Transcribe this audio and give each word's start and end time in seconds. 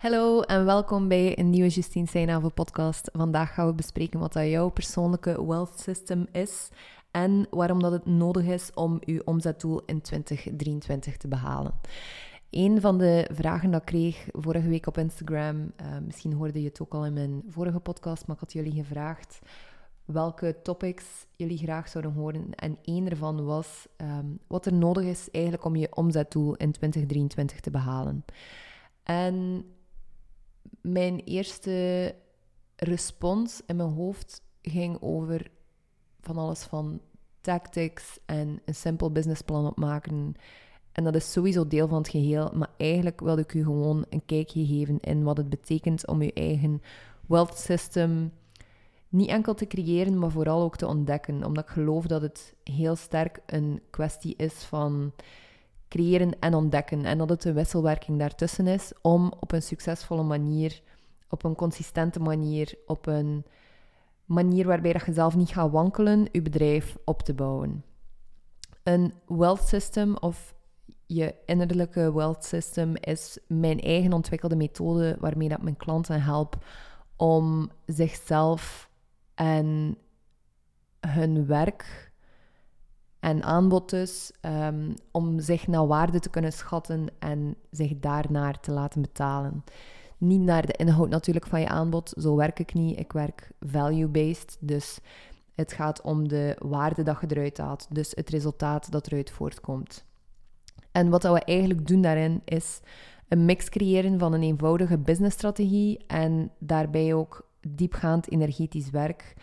Hallo 0.00 0.40
en 0.40 0.64
welkom 0.64 1.08
bij 1.08 1.38
een 1.38 1.50
nieuwe 1.50 1.68
Justine 1.68 2.06
Seinhaven 2.06 2.54
podcast. 2.54 3.10
Vandaag 3.12 3.54
gaan 3.54 3.66
we 3.66 3.74
bespreken 3.74 4.20
wat 4.20 4.32
dat 4.32 4.46
jouw 4.46 4.68
persoonlijke 4.68 5.46
wealth 5.46 5.80
system 5.80 6.26
is 6.32 6.68
en 7.10 7.46
waarom 7.50 7.80
dat 7.82 7.92
het 7.92 8.06
nodig 8.06 8.46
is 8.46 8.70
om 8.74 8.98
uw 9.04 9.20
omzetdoel 9.24 9.82
in 9.86 10.00
2023 10.00 11.16
te 11.16 11.28
behalen. 11.28 11.72
Een 12.50 12.80
van 12.80 12.98
de 12.98 13.28
vragen 13.32 13.70
dat 13.70 13.80
ik 13.80 13.86
kreeg 13.86 14.26
vorige 14.32 14.68
week 14.68 14.86
op 14.86 14.98
Instagram, 14.98 15.56
uh, 15.56 15.86
misschien 16.06 16.32
hoorde 16.32 16.62
je 16.62 16.68
het 16.68 16.80
ook 16.80 16.94
al 16.94 17.06
in 17.06 17.12
mijn 17.12 17.42
vorige 17.48 17.80
podcast, 17.80 18.26
maar 18.26 18.36
ik 18.36 18.42
had 18.42 18.52
jullie 18.52 18.84
gevraagd 18.84 19.38
welke 20.04 20.56
topics 20.62 21.26
jullie 21.36 21.58
graag 21.58 21.88
zouden 21.88 22.12
horen. 22.12 22.54
En 22.54 22.78
één 22.82 23.10
ervan 23.10 23.44
was 23.44 23.86
um, 23.96 24.38
wat 24.46 24.66
er 24.66 24.74
nodig 24.74 25.04
is 25.04 25.30
eigenlijk 25.30 25.64
om 25.64 25.76
je 25.76 25.96
omzetdoel 25.96 26.56
in 26.56 26.72
2023 26.72 27.60
te 27.60 27.70
behalen. 27.70 28.24
En 29.02 29.64
mijn 30.80 31.20
eerste 31.24 32.14
respons 32.76 33.62
in 33.66 33.76
mijn 33.76 33.88
hoofd 33.88 34.42
ging 34.62 34.98
over 35.00 35.50
van 36.20 36.36
alles 36.36 36.62
van 36.62 37.00
tactics 37.40 38.18
en 38.26 38.60
een 38.64 38.74
simpel 38.74 39.12
businessplan 39.12 39.66
opmaken. 39.66 40.34
En 40.92 41.04
dat 41.04 41.14
is 41.14 41.32
sowieso 41.32 41.66
deel 41.66 41.88
van 41.88 41.98
het 41.98 42.08
geheel, 42.08 42.50
maar 42.54 42.70
eigenlijk 42.76 43.20
wilde 43.20 43.42
ik 43.42 43.54
u 43.54 43.64
gewoon 43.64 44.04
een 44.08 44.24
kijkje 44.26 44.66
geven 44.66 45.00
in 45.00 45.22
wat 45.22 45.36
het 45.36 45.48
betekent 45.48 46.06
om 46.06 46.22
je 46.22 46.32
eigen 46.32 46.82
wealth 47.26 47.56
system 47.56 48.32
niet 49.08 49.28
enkel 49.28 49.54
te 49.54 49.66
creëren, 49.66 50.18
maar 50.18 50.30
vooral 50.30 50.62
ook 50.62 50.76
te 50.76 50.86
ontdekken. 50.86 51.44
Omdat 51.44 51.64
ik 51.64 51.70
geloof 51.70 52.06
dat 52.06 52.22
het 52.22 52.54
heel 52.64 52.96
sterk 52.96 53.40
een 53.46 53.80
kwestie 53.90 54.34
is 54.36 54.54
van 54.54 55.12
creëren 55.90 56.38
en 56.38 56.54
ontdekken. 56.54 57.04
En 57.04 57.18
dat 57.18 57.28
het 57.28 57.44
een 57.44 57.54
wisselwerking 57.54 58.18
daartussen 58.18 58.66
is 58.66 58.92
om 59.02 59.32
op 59.40 59.52
een 59.52 59.62
succesvolle 59.62 60.22
manier, 60.22 60.82
op 61.28 61.44
een 61.44 61.54
consistente 61.54 62.20
manier, 62.20 62.74
op 62.86 63.06
een 63.06 63.44
manier 64.24 64.66
waarbij 64.66 64.92
dat 64.92 65.06
je 65.06 65.12
zelf 65.12 65.36
niet 65.36 65.48
gaat 65.48 65.70
wankelen, 65.70 66.28
je 66.32 66.42
bedrijf 66.42 66.96
op 67.04 67.22
te 67.22 67.34
bouwen. 67.34 67.84
Een 68.82 69.12
wealth 69.26 69.68
system 69.68 70.16
of 70.16 70.54
je 71.06 71.34
innerlijke 71.46 72.12
wealth 72.14 72.44
system 72.44 72.96
is 72.96 73.38
mijn 73.46 73.80
eigen 73.80 74.12
ontwikkelde 74.12 74.56
methode 74.56 75.16
waarmee 75.20 75.48
dat 75.48 75.62
mijn 75.62 75.76
klanten 75.76 76.22
help 76.22 76.64
om 77.16 77.70
zichzelf 77.86 78.90
en 79.34 79.98
hun 81.00 81.46
werk 81.46 82.09
en 83.20 83.42
aanbod 83.42 83.90
dus, 83.90 84.32
um, 84.42 84.94
om 85.10 85.40
zich 85.40 85.66
naar 85.66 85.86
waarde 85.86 86.20
te 86.20 86.30
kunnen 86.30 86.52
schatten 86.52 87.06
en 87.18 87.56
zich 87.70 87.98
daarnaar 87.98 88.60
te 88.60 88.72
laten 88.72 89.00
betalen. 89.00 89.64
Niet 90.18 90.40
naar 90.40 90.66
de 90.66 90.72
inhoud 90.72 91.08
natuurlijk 91.08 91.46
van 91.46 91.60
je 91.60 91.68
aanbod, 91.68 92.12
zo 92.16 92.36
werk 92.36 92.58
ik 92.58 92.74
niet. 92.74 92.98
Ik 92.98 93.12
werk 93.12 93.50
value-based, 93.60 94.56
dus 94.60 94.98
het 95.54 95.72
gaat 95.72 96.00
om 96.00 96.28
de 96.28 96.56
waarde 96.58 97.02
dat 97.02 97.20
je 97.20 97.26
eruit 97.30 97.58
haalt, 97.58 97.86
dus 97.90 98.12
het 98.14 98.28
resultaat 98.28 98.90
dat 98.90 99.06
eruit 99.06 99.30
voortkomt. 99.30 100.04
En 100.92 101.10
wat 101.10 101.22
we 101.22 101.44
eigenlijk 101.44 101.86
doen 101.86 102.02
daarin 102.02 102.42
is 102.44 102.80
een 103.28 103.44
mix 103.44 103.68
creëren 103.68 104.18
van 104.18 104.32
een 104.32 104.42
eenvoudige 104.42 104.98
businessstrategie 104.98 106.04
en 106.06 106.50
daarbij 106.58 107.14
ook 107.14 107.48
diepgaand 107.60 108.30
energetisch 108.30 108.90
werk, 108.90 109.34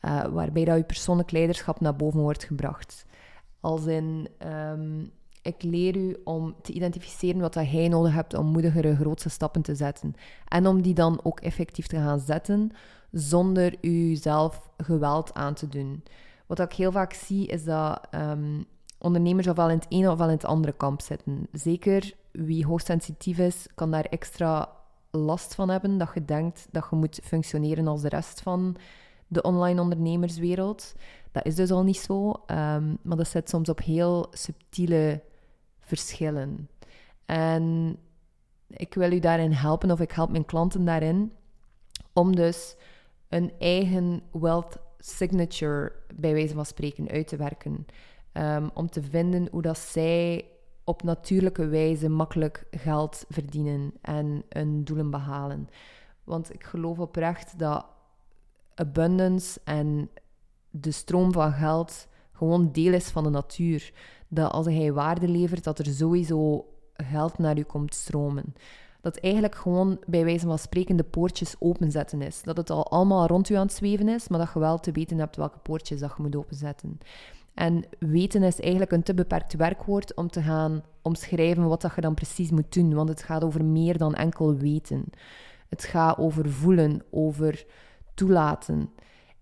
uh, 0.00 0.24
waarbij 0.24 0.64
dat 0.64 0.76
je 0.76 0.84
persoonlijk 0.84 1.30
leiderschap 1.30 1.80
naar 1.80 1.96
boven 1.96 2.20
wordt 2.20 2.44
gebracht. 2.44 3.06
Als 3.60 3.86
in, 3.86 4.28
um, 4.72 5.10
ik 5.42 5.62
leer 5.62 5.96
u 5.96 6.16
om 6.24 6.54
te 6.62 6.72
identificeren 6.72 7.40
wat 7.40 7.54
dat 7.54 7.70
jij 7.70 7.88
nodig 7.88 8.14
hebt 8.14 8.34
om 8.34 8.46
moedigere 8.46 8.96
grootste 8.96 9.28
stappen 9.28 9.62
te 9.62 9.74
zetten. 9.74 10.14
En 10.48 10.66
om 10.66 10.82
die 10.82 10.94
dan 10.94 11.20
ook 11.22 11.40
effectief 11.40 11.86
te 11.86 11.96
gaan 11.96 12.20
zetten, 12.20 12.70
zonder 13.12 13.74
u 13.80 14.14
zelf 14.14 14.70
geweld 14.76 15.34
aan 15.34 15.54
te 15.54 15.68
doen. 15.68 16.02
Wat 16.46 16.60
ik 16.60 16.72
heel 16.72 16.92
vaak 16.92 17.12
zie, 17.12 17.46
is 17.46 17.64
dat 17.64 18.00
um, 18.14 18.64
ondernemers 18.98 19.48
ofwel 19.48 19.70
in 19.70 19.78
het 19.78 19.86
ene 19.88 20.10
ofwel 20.10 20.26
in 20.26 20.34
het 20.34 20.44
andere 20.44 20.72
kamp 20.72 21.00
zitten. 21.00 21.48
Zeker 21.52 22.12
wie 22.32 22.66
hoogsensitief 22.66 23.38
is, 23.38 23.66
kan 23.74 23.90
daar 23.90 24.04
extra 24.04 24.68
last 25.10 25.54
van 25.54 25.68
hebben. 25.68 25.98
Dat 25.98 26.10
je 26.14 26.24
denkt 26.24 26.68
dat 26.70 26.86
je 26.90 26.96
moet 26.96 27.20
functioneren 27.22 27.86
als 27.86 28.02
de 28.02 28.08
rest 28.08 28.40
van 28.40 28.76
de 29.26 29.42
online 29.42 29.80
ondernemerswereld. 29.80 30.94
Dat 31.38 31.46
is 31.46 31.54
dus 31.54 31.70
al 31.70 31.82
niet 31.82 31.98
zo, 31.98 32.28
um, 32.30 32.98
maar 33.02 33.16
dat 33.16 33.28
zit 33.28 33.48
soms 33.48 33.68
op 33.68 33.80
heel 33.80 34.26
subtiele 34.30 35.22
verschillen. 35.78 36.68
En 37.26 37.96
ik 38.66 38.94
wil 38.94 39.12
u 39.12 39.18
daarin 39.18 39.52
helpen, 39.52 39.90
of 39.90 40.00
ik 40.00 40.10
help 40.10 40.30
mijn 40.30 40.44
klanten 40.44 40.84
daarin, 40.84 41.32
om 42.12 42.36
dus 42.36 42.76
een 43.28 43.52
eigen 43.58 44.22
wealth 44.32 44.78
signature, 44.98 45.92
bij 46.14 46.32
wijze 46.32 46.54
van 46.54 46.66
spreken, 46.66 47.08
uit 47.08 47.28
te 47.28 47.36
werken. 47.36 47.86
Um, 48.32 48.70
om 48.74 48.90
te 48.90 49.02
vinden 49.02 49.48
hoe 49.50 49.62
dat 49.62 49.78
zij 49.78 50.44
op 50.84 51.02
natuurlijke 51.02 51.66
wijze 51.66 52.08
makkelijk 52.08 52.66
geld 52.70 53.24
verdienen 53.28 53.92
en 54.00 54.42
hun 54.48 54.84
doelen 54.84 55.10
behalen. 55.10 55.68
Want 56.24 56.54
ik 56.54 56.64
geloof 56.64 56.98
oprecht 56.98 57.58
dat 57.58 57.86
abundance 58.74 59.60
en 59.64 60.10
de 60.80 60.90
stroom 60.90 61.32
van 61.32 61.52
geld 61.52 62.06
gewoon 62.32 62.72
deel 62.72 62.92
is 62.92 63.08
van 63.08 63.24
de 63.24 63.30
natuur. 63.30 63.92
Dat 64.28 64.52
als 64.52 64.66
hij 64.66 64.92
waarde 64.92 65.28
levert, 65.28 65.64
dat 65.64 65.78
er 65.78 65.86
sowieso 65.86 66.66
geld 66.92 67.38
naar 67.38 67.58
u 67.58 67.62
komt 67.62 67.94
stromen. 67.94 68.54
Dat 69.00 69.16
eigenlijk 69.16 69.54
gewoon 69.54 69.98
bij 70.06 70.24
wijze 70.24 70.46
van 70.46 70.58
spreken 70.58 70.96
de 70.96 71.04
poortjes 71.04 71.54
openzetten 71.58 72.22
is. 72.22 72.42
Dat 72.42 72.56
het 72.56 72.70
al 72.70 72.90
allemaal 72.90 73.26
rond 73.26 73.48
u 73.48 73.54
aan 73.54 73.66
het 73.66 73.72
zweven 73.72 74.08
is, 74.08 74.28
maar 74.28 74.38
dat 74.38 74.50
je 74.54 74.58
wel 74.58 74.78
te 74.78 74.92
weten 74.92 75.18
hebt 75.18 75.36
welke 75.36 75.58
poortjes 75.58 76.00
dat 76.00 76.12
je 76.16 76.22
moet 76.22 76.36
openzetten. 76.36 76.98
En 77.54 77.84
weten 77.98 78.42
is 78.42 78.60
eigenlijk 78.60 78.92
een 78.92 79.02
te 79.02 79.14
beperkt 79.14 79.54
werkwoord 79.54 80.14
om 80.14 80.28
te 80.28 80.42
gaan 80.42 80.82
omschrijven 81.02 81.68
wat 81.68 81.80
dat 81.80 81.94
je 81.94 82.00
dan 82.00 82.14
precies 82.14 82.50
moet 82.50 82.72
doen. 82.72 82.94
Want 82.94 83.08
het 83.08 83.22
gaat 83.22 83.44
over 83.44 83.64
meer 83.64 83.98
dan 83.98 84.14
enkel 84.14 84.54
weten. 84.54 85.04
Het 85.68 85.84
gaat 85.84 86.18
over 86.18 86.50
voelen, 86.50 87.02
over 87.10 87.66
toelaten. 88.14 88.90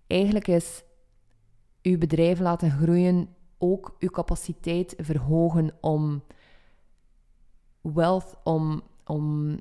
Eigenlijk 0.07 0.47
is 0.47 0.83
uw 1.87 1.97
bedrijf 1.97 2.39
laten 2.39 2.71
groeien 2.71 3.29
ook 3.57 3.95
uw 3.99 4.09
capaciteit 4.09 4.93
verhogen 4.97 5.71
om 5.81 6.23
wealth, 7.81 8.37
om, 8.43 8.81
om 9.05 9.59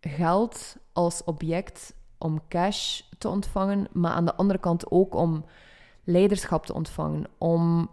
geld 0.00 0.76
als 0.92 1.24
object, 1.24 1.94
om 2.18 2.40
cash 2.48 3.00
te 3.18 3.28
ontvangen, 3.28 3.86
maar 3.92 4.12
aan 4.12 4.24
de 4.24 4.34
andere 4.34 4.58
kant 4.58 4.90
ook 4.90 5.14
om 5.14 5.44
leiderschap 6.04 6.66
te 6.66 6.74
ontvangen, 6.74 7.24
om 7.38 7.90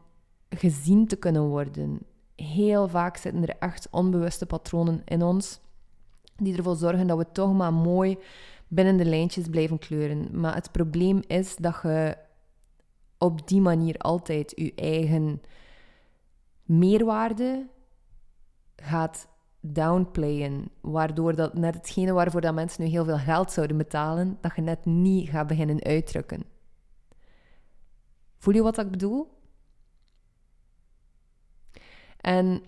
gezien 0.50 1.08
te 1.08 1.16
kunnen 1.16 1.48
worden. 1.48 2.00
Heel 2.36 2.88
vaak 2.88 3.18
zitten 3.18 3.48
er 3.48 3.56
echt 3.60 3.88
onbewuste 3.92 4.46
patronen 4.46 5.02
in 5.06 5.24
ons 5.24 5.60
die 6.38 6.58
ervoor 6.58 6.76
zorgen 6.76 7.08
dat 7.08 7.18
we 7.18 7.32
toch 7.32 7.54
maar 7.54 7.74
mooi 7.74 8.18
binnen 8.68 8.98
de 8.98 9.06
lijntjes 9.06 9.48
blijven 9.48 9.80
kleuren. 9.80 10.40
Maar 10.40 10.56
het 10.56 10.72
probleem 10.72 11.22
is 11.28 11.56
dat 11.56 11.80
je 11.84 12.18
op 13.22 13.48
die 13.48 13.62
manier 13.62 13.98
altijd 13.98 14.52
je 14.56 14.74
eigen 14.76 15.42
meerwaarde 16.64 17.70
gaat 18.76 19.28
downplayen, 19.60 20.72
waardoor 20.82 21.36
dat 21.36 21.54
net 21.54 21.74
hetgene 21.74 22.14
waarvoor 22.14 22.42
dat 22.42 22.54
mensen 22.54 22.84
nu 22.84 22.90
heel 22.90 23.06
veel 23.06 23.18
geld 23.18 23.52
zouden 23.52 23.78
betalen, 23.78 24.38
dat 24.42 24.56
je 24.56 24.62
net 24.62 24.86
niet 24.86 25.30
gaat 25.30 25.48
beginnen 25.48 25.84
uitdrukken. 25.84 26.44
Voel 28.38 28.54
je 28.54 28.62
wat 28.62 28.78
ik 28.78 28.92
bedoel? 28.92 29.40
En 32.18 32.64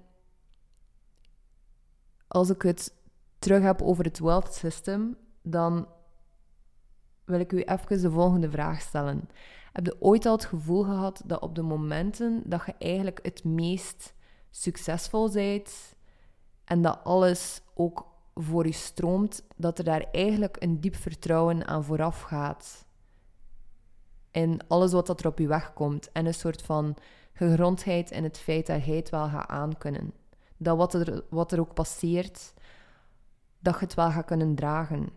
als 2.28 2.50
ik 2.50 2.62
het 2.62 2.94
terug 3.40 3.62
heb 3.63 3.81
over 3.81 4.03
het 4.03 4.19
wealth 4.19 4.53
system, 4.53 5.18
dan 5.42 5.88
wil 7.25 7.39
ik 7.39 7.51
u 7.51 7.62
even 7.62 8.01
de 8.01 8.12
volgende 8.12 8.50
vraag 8.50 8.81
stellen. 8.81 9.30
Heb 9.74 9.86
je 9.86 10.02
ooit 10.02 10.25
al 10.25 10.31
het 10.31 10.46
gevoel 10.46 10.84
gehad 10.84 11.22
dat 11.25 11.42
op 11.42 11.56
de 11.56 11.62
momenten 11.62 12.42
dat 12.46 12.66
je 12.66 12.75
eigenlijk 12.78 13.20
het 13.22 13.44
meest 13.44 14.14
succesvol 14.50 15.31
bent 15.31 15.96
en 16.64 16.81
dat 16.81 17.00
alles 17.04 17.62
ook 17.74 18.08
voor 18.34 18.66
je 18.66 18.74
stroomt, 18.74 19.44
dat 19.56 19.78
er 19.78 19.84
daar 19.84 20.06
eigenlijk 20.12 20.56
een 20.60 20.80
diep 20.80 20.96
vertrouwen 20.96 21.68
aan 21.68 21.84
vooraf 21.84 22.22
gaat? 22.22 22.86
In 24.31 24.62
alles 24.68 24.92
wat 24.92 25.08
dat 25.08 25.20
er 25.20 25.28
op 25.28 25.40
je 25.40 25.48
weg 25.48 25.74
komt 25.74 26.12
en 26.12 26.25
een 26.25 26.34
soort 26.34 26.62
van 26.62 26.96
gegrondheid 27.34 28.12
in 28.12 28.24
het 28.24 28.38
feit 28.38 28.68
dat 28.68 28.86
jij 28.86 28.96
het 28.96 29.10
wel 29.10 29.28
gaat 29.28 29.50
aankunnen. 29.50 30.14
Dat 30.58 30.78
wat 30.78 30.94
er, 30.94 31.24
wat 31.30 31.52
er 31.52 31.60
ook 31.60 31.74
passeert, 31.74 32.54
dat 33.60 33.74
je 33.74 33.86
het 33.86 33.94
wel 33.94 34.12
gaat 34.12 34.25
kunnen 34.25 34.56
dragen. 34.56 35.10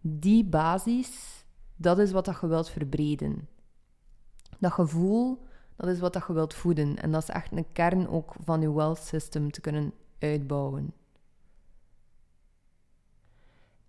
Die 0.00 0.44
basis, 0.44 1.37
dat 1.78 1.98
is 1.98 2.12
wat 2.12 2.24
dat 2.24 2.40
je 2.40 2.46
wilt 2.46 2.70
verbreden. 2.70 3.48
Dat 4.58 4.72
gevoel, 4.72 5.46
dat 5.76 5.88
is 5.88 6.00
wat 6.00 6.12
dat 6.12 6.24
je 6.26 6.32
wilt 6.32 6.54
voeden. 6.54 6.96
En 6.96 7.12
dat 7.12 7.22
is 7.22 7.28
echt 7.28 7.52
een 7.52 7.72
kern 7.72 8.08
ook 8.08 8.34
van 8.44 8.60
je 8.60 8.72
wealth 8.72 8.98
system 8.98 9.50
te 9.50 9.60
kunnen 9.60 9.92
uitbouwen. 10.18 10.92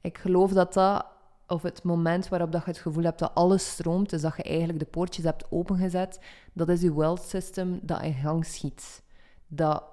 Ik 0.01 0.17
geloof 0.17 0.51
dat 0.51 0.73
dat, 0.73 1.05
of 1.47 1.61
het 1.61 1.83
moment 1.83 2.27
waarop 2.27 2.51
dat 2.51 2.63
je 2.63 2.69
het 2.69 2.79
gevoel 2.79 3.03
hebt 3.03 3.19
dat 3.19 3.35
alles 3.35 3.69
stroomt, 3.69 4.09
dus 4.09 4.21
dat 4.21 4.35
je 4.35 4.43
eigenlijk 4.43 4.79
de 4.79 4.85
poortjes 4.85 5.25
hebt 5.25 5.51
opengezet, 5.51 6.19
dat 6.53 6.69
is 6.69 6.81
je 6.81 6.95
wealth 6.95 7.21
system 7.21 7.79
dat 7.81 8.01
in 8.01 8.13
gang 8.13 8.45
schiet. 8.45 9.03
Dat 9.47 9.83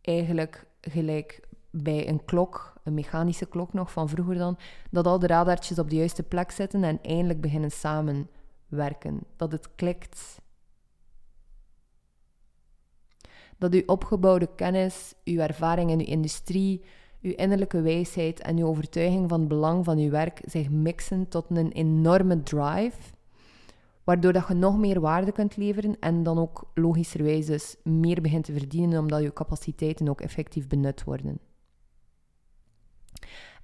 eigenlijk 0.00 0.66
gelijk 0.80 1.48
bij 1.70 2.08
een 2.08 2.24
klok, 2.24 2.69
een 2.84 2.94
mechanische 2.94 3.46
klok 3.46 3.72
nog 3.72 3.92
van 3.92 4.08
vroeger 4.08 4.34
dan, 4.34 4.58
dat 4.90 5.06
al 5.06 5.18
de 5.18 5.26
radartjes 5.26 5.78
op 5.78 5.90
de 5.90 5.96
juiste 5.96 6.22
plek 6.22 6.50
zitten 6.50 6.84
en 6.84 6.98
eindelijk 7.02 7.40
beginnen 7.40 7.70
samenwerken. 7.70 9.20
Dat 9.36 9.52
het 9.52 9.74
klikt. 9.74 10.40
Dat 13.58 13.74
uw 13.74 13.82
opgebouwde 13.86 14.48
kennis, 14.56 15.14
uw 15.24 15.38
ervaring 15.38 15.90
in 15.90 15.98
uw 15.98 16.06
industrie, 16.06 16.84
uw 17.22 17.32
innerlijke 17.36 17.80
wijsheid 17.80 18.40
en 18.40 18.56
uw 18.56 18.66
overtuiging 18.66 19.28
van 19.28 19.40
het 19.40 19.48
belang 19.48 19.84
van 19.84 19.98
uw 19.98 20.10
werk 20.10 20.40
zich 20.44 20.70
mixen 20.70 21.28
tot 21.28 21.46
een 21.48 21.72
enorme 21.72 22.42
drive, 22.42 22.98
waardoor 24.04 24.32
dat 24.32 24.48
je 24.48 24.54
nog 24.54 24.78
meer 24.78 25.00
waarde 25.00 25.32
kunt 25.32 25.56
leveren 25.56 25.96
en 25.98 26.22
dan 26.22 26.38
ook 26.38 26.70
logischerwijs 26.74 27.46
dus 27.46 27.76
meer 27.82 28.20
begint 28.20 28.44
te 28.44 28.52
verdienen 28.52 28.98
omdat 28.98 29.22
je 29.22 29.32
capaciteiten 29.32 30.08
ook 30.08 30.20
effectief 30.20 30.66
benut 30.66 31.04
worden. 31.04 31.49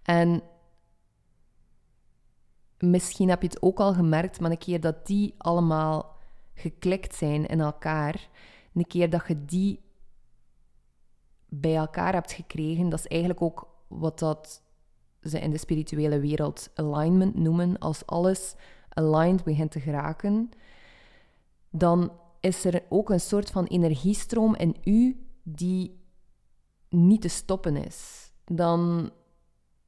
En 0.07 0.43
misschien 2.79 3.29
heb 3.29 3.43
je 3.43 3.49
het 3.49 3.63
ook 3.63 3.81
al 3.81 3.95
gemerkt, 3.95 4.41
maar 4.41 4.51
een 4.51 4.59
keer 4.59 4.81
dat 4.81 5.07
die 5.07 5.35
allemaal 5.39 6.17
geklikt 6.55 7.15
zijn 7.15 7.47
in 7.47 7.61
elkaar, 7.61 8.29
een 8.75 8.87
keer 8.87 9.11
dat 9.11 9.25
je 9.29 9.45
die 9.45 9.81
bij 11.49 11.77
elkaar 11.77 12.13
hebt 12.13 12.33
gekregen, 12.33 12.89
dat 12.89 12.99
is 12.99 13.07
eigenlijk 13.07 13.43
ook 13.43 13.69
wat 13.89 14.19
dat 14.19 14.63
ze 15.23 15.41
in 15.41 15.51
de 15.51 15.59
spirituele 15.59 16.21
wereld 16.21 16.71
alignment 16.75 17.35
noemen. 17.35 17.79
Als 17.79 18.07
alles 18.07 18.55
aligned 18.89 19.45
begint 19.45 19.71
te 19.71 19.81
geraken, 19.81 20.51
dan 21.71 22.13
is 22.41 22.65
er 22.65 22.83
ook 22.89 23.11
een 23.11 23.21
soort 23.21 23.51
van 23.51 23.65
energiestroom 23.65 24.55
in 24.55 24.77
u 24.85 25.27
die 25.43 26.01
niet 26.89 27.21
te 27.21 27.29
stoppen 27.29 27.77
is. 27.77 28.31
Dan 28.45 29.11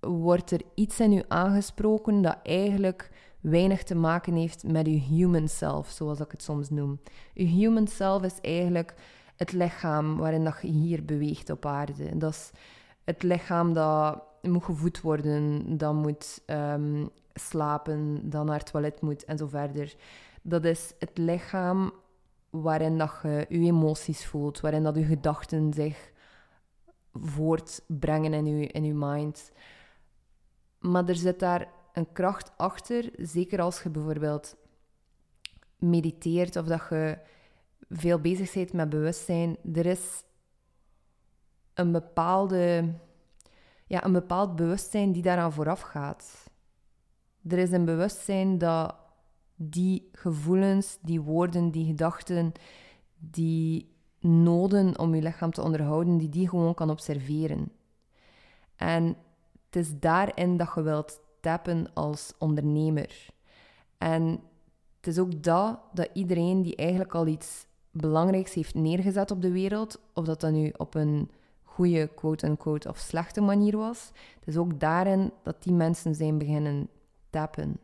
wordt 0.01 0.51
er 0.51 0.61
iets 0.75 1.01
in 1.01 1.13
u 1.13 1.23
aangesproken 1.29 2.23
dat 2.23 2.39
eigenlijk 2.43 3.11
weinig 3.41 3.83
te 3.83 3.95
maken 3.95 4.35
heeft 4.35 4.65
met 4.65 4.87
uw 4.87 4.99
human 4.99 5.49
self, 5.49 5.89
zoals 5.89 6.21
ik 6.21 6.31
het 6.31 6.43
soms 6.43 6.71
noem. 6.71 7.01
Uw 7.35 7.47
human 7.47 7.87
self 7.87 8.23
is 8.23 8.41
eigenlijk 8.41 8.95
het 9.37 9.53
lichaam 9.53 10.17
waarin 10.17 10.45
dat 10.45 10.59
je 10.63 10.69
hier 10.69 11.05
beweegt 11.05 11.51
op 11.51 11.67
aarde. 11.67 12.17
Dat 12.17 12.33
is 12.33 12.51
het 13.05 13.23
lichaam 13.23 13.73
dat 13.73 14.23
moet 14.43 14.65
gevoed 14.65 15.01
worden, 15.01 15.65
dat 15.77 15.95
moet 15.95 16.43
ehm, 16.47 17.07
slapen, 17.35 18.31
dat 18.31 18.45
naar 18.45 18.59
het 18.59 18.71
toilet 18.71 19.01
moet 19.01 19.25
en 19.25 19.39
zo 19.39 19.47
verder. 19.47 19.95
Dat 20.43 20.65
is 20.65 20.95
het 20.99 21.19
lichaam 21.19 21.93
waarin 22.51 22.99
dat 22.99 23.19
je 23.23 23.47
je 23.49 23.59
emoties 23.59 24.27
voelt, 24.27 24.61
waarin 24.61 24.83
dat 24.83 24.97
je 24.97 25.05
gedachten 25.05 25.73
zich 25.73 26.11
voortbrengen 27.13 28.35
in 28.35 28.47
je, 28.47 28.67
in 28.67 28.85
je 28.85 28.95
mind. 28.95 29.53
Maar 30.79 31.09
er 31.09 31.17
zit 31.17 31.39
daar 31.39 31.69
een 31.93 32.13
kracht 32.13 32.53
achter, 32.57 33.11
zeker 33.17 33.61
als 33.61 33.83
je 33.83 33.91
bijvoorbeeld 33.91 34.57
mediteert 35.79 36.57
of 36.57 36.67
dat 36.67 36.87
je 36.91 37.19
veel 37.89 38.21
bezig 38.21 38.53
bent 38.53 38.73
met 38.73 38.89
bewustzijn. 38.89 39.57
Er 39.75 39.87
is 39.87 40.25
een, 41.75 41.93
bepaalde, 41.93 42.95
ja, 43.87 44.05
een 44.05 44.13
bepaald 44.13 44.57
bewustzijn 44.57 45.13
die 45.13 45.23
daaraan 45.23 45.53
vooraf 45.53 45.81
gaat. 45.81 46.51
Er 47.49 47.59
is 47.59 47.73
een 47.73 47.85
bewustzijn 47.85 48.59
dat 48.59 48.95
die 49.55 50.09
gevoelens, 50.13 50.99
die 51.01 51.21
woorden, 51.21 51.71
die 51.71 51.87
gedachten, 51.87 52.53
die 53.19 53.97
noden 54.21 54.99
om 54.99 55.15
je 55.15 55.23
lichaam 55.23 55.51
te 55.51 55.63
onderhouden, 55.63 56.19
die 56.19 56.29
die 56.29 56.49
gewoon 56.49 56.75
kan 56.75 56.91
observeren. 56.91 57.73
En 58.77 59.17
het 59.69 59.77
is 59.77 59.99
daarin 59.99 60.57
dat 60.57 60.73
je 60.75 60.83
wilt 60.83 61.21
tappen 61.41 61.87
als 61.95 62.33
ondernemer. 62.39 63.27
En 63.99 64.41
het 64.97 65.07
is 65.07 65.19
ook 65.19 65.43
dat, 65.43 65.79
dat 65.93 66.09
iedereen 66.13 66.63
die 66.63 66.77
eigenlijk 66.77 67.15
al 67.15 67.27
iets 67.27 67.67
belangrijks 67.91 68.55
heeft 68.55 68.75
neergezet 68.75 69.31
op 69.31 69.43
de 69.43 69.53
wereld, 69.53 70.01
of 70.15 70.25
dat 70.25 70.41
dat 70.41 70.53
nu 70.53 70.73
op 70.77 70.95
een 70.95 71.31
goede, 71.63 72.11
quote-unquote, 72.15 72.89
of 72.89 72.99
slechte 72.99 73.41
manier 73.41 73.77
was, 73.77 74.11
het 74.39 74.49
is 74.49 74.57
ook 74.57 74.81
daarin 74.81 75.33
dat 75.43 75.63
die 75.63 75.73
mensen 75.73 76.15
zijn 76.15 76.39
beginnen 76.39 76.89
tappen. 77.31 77.79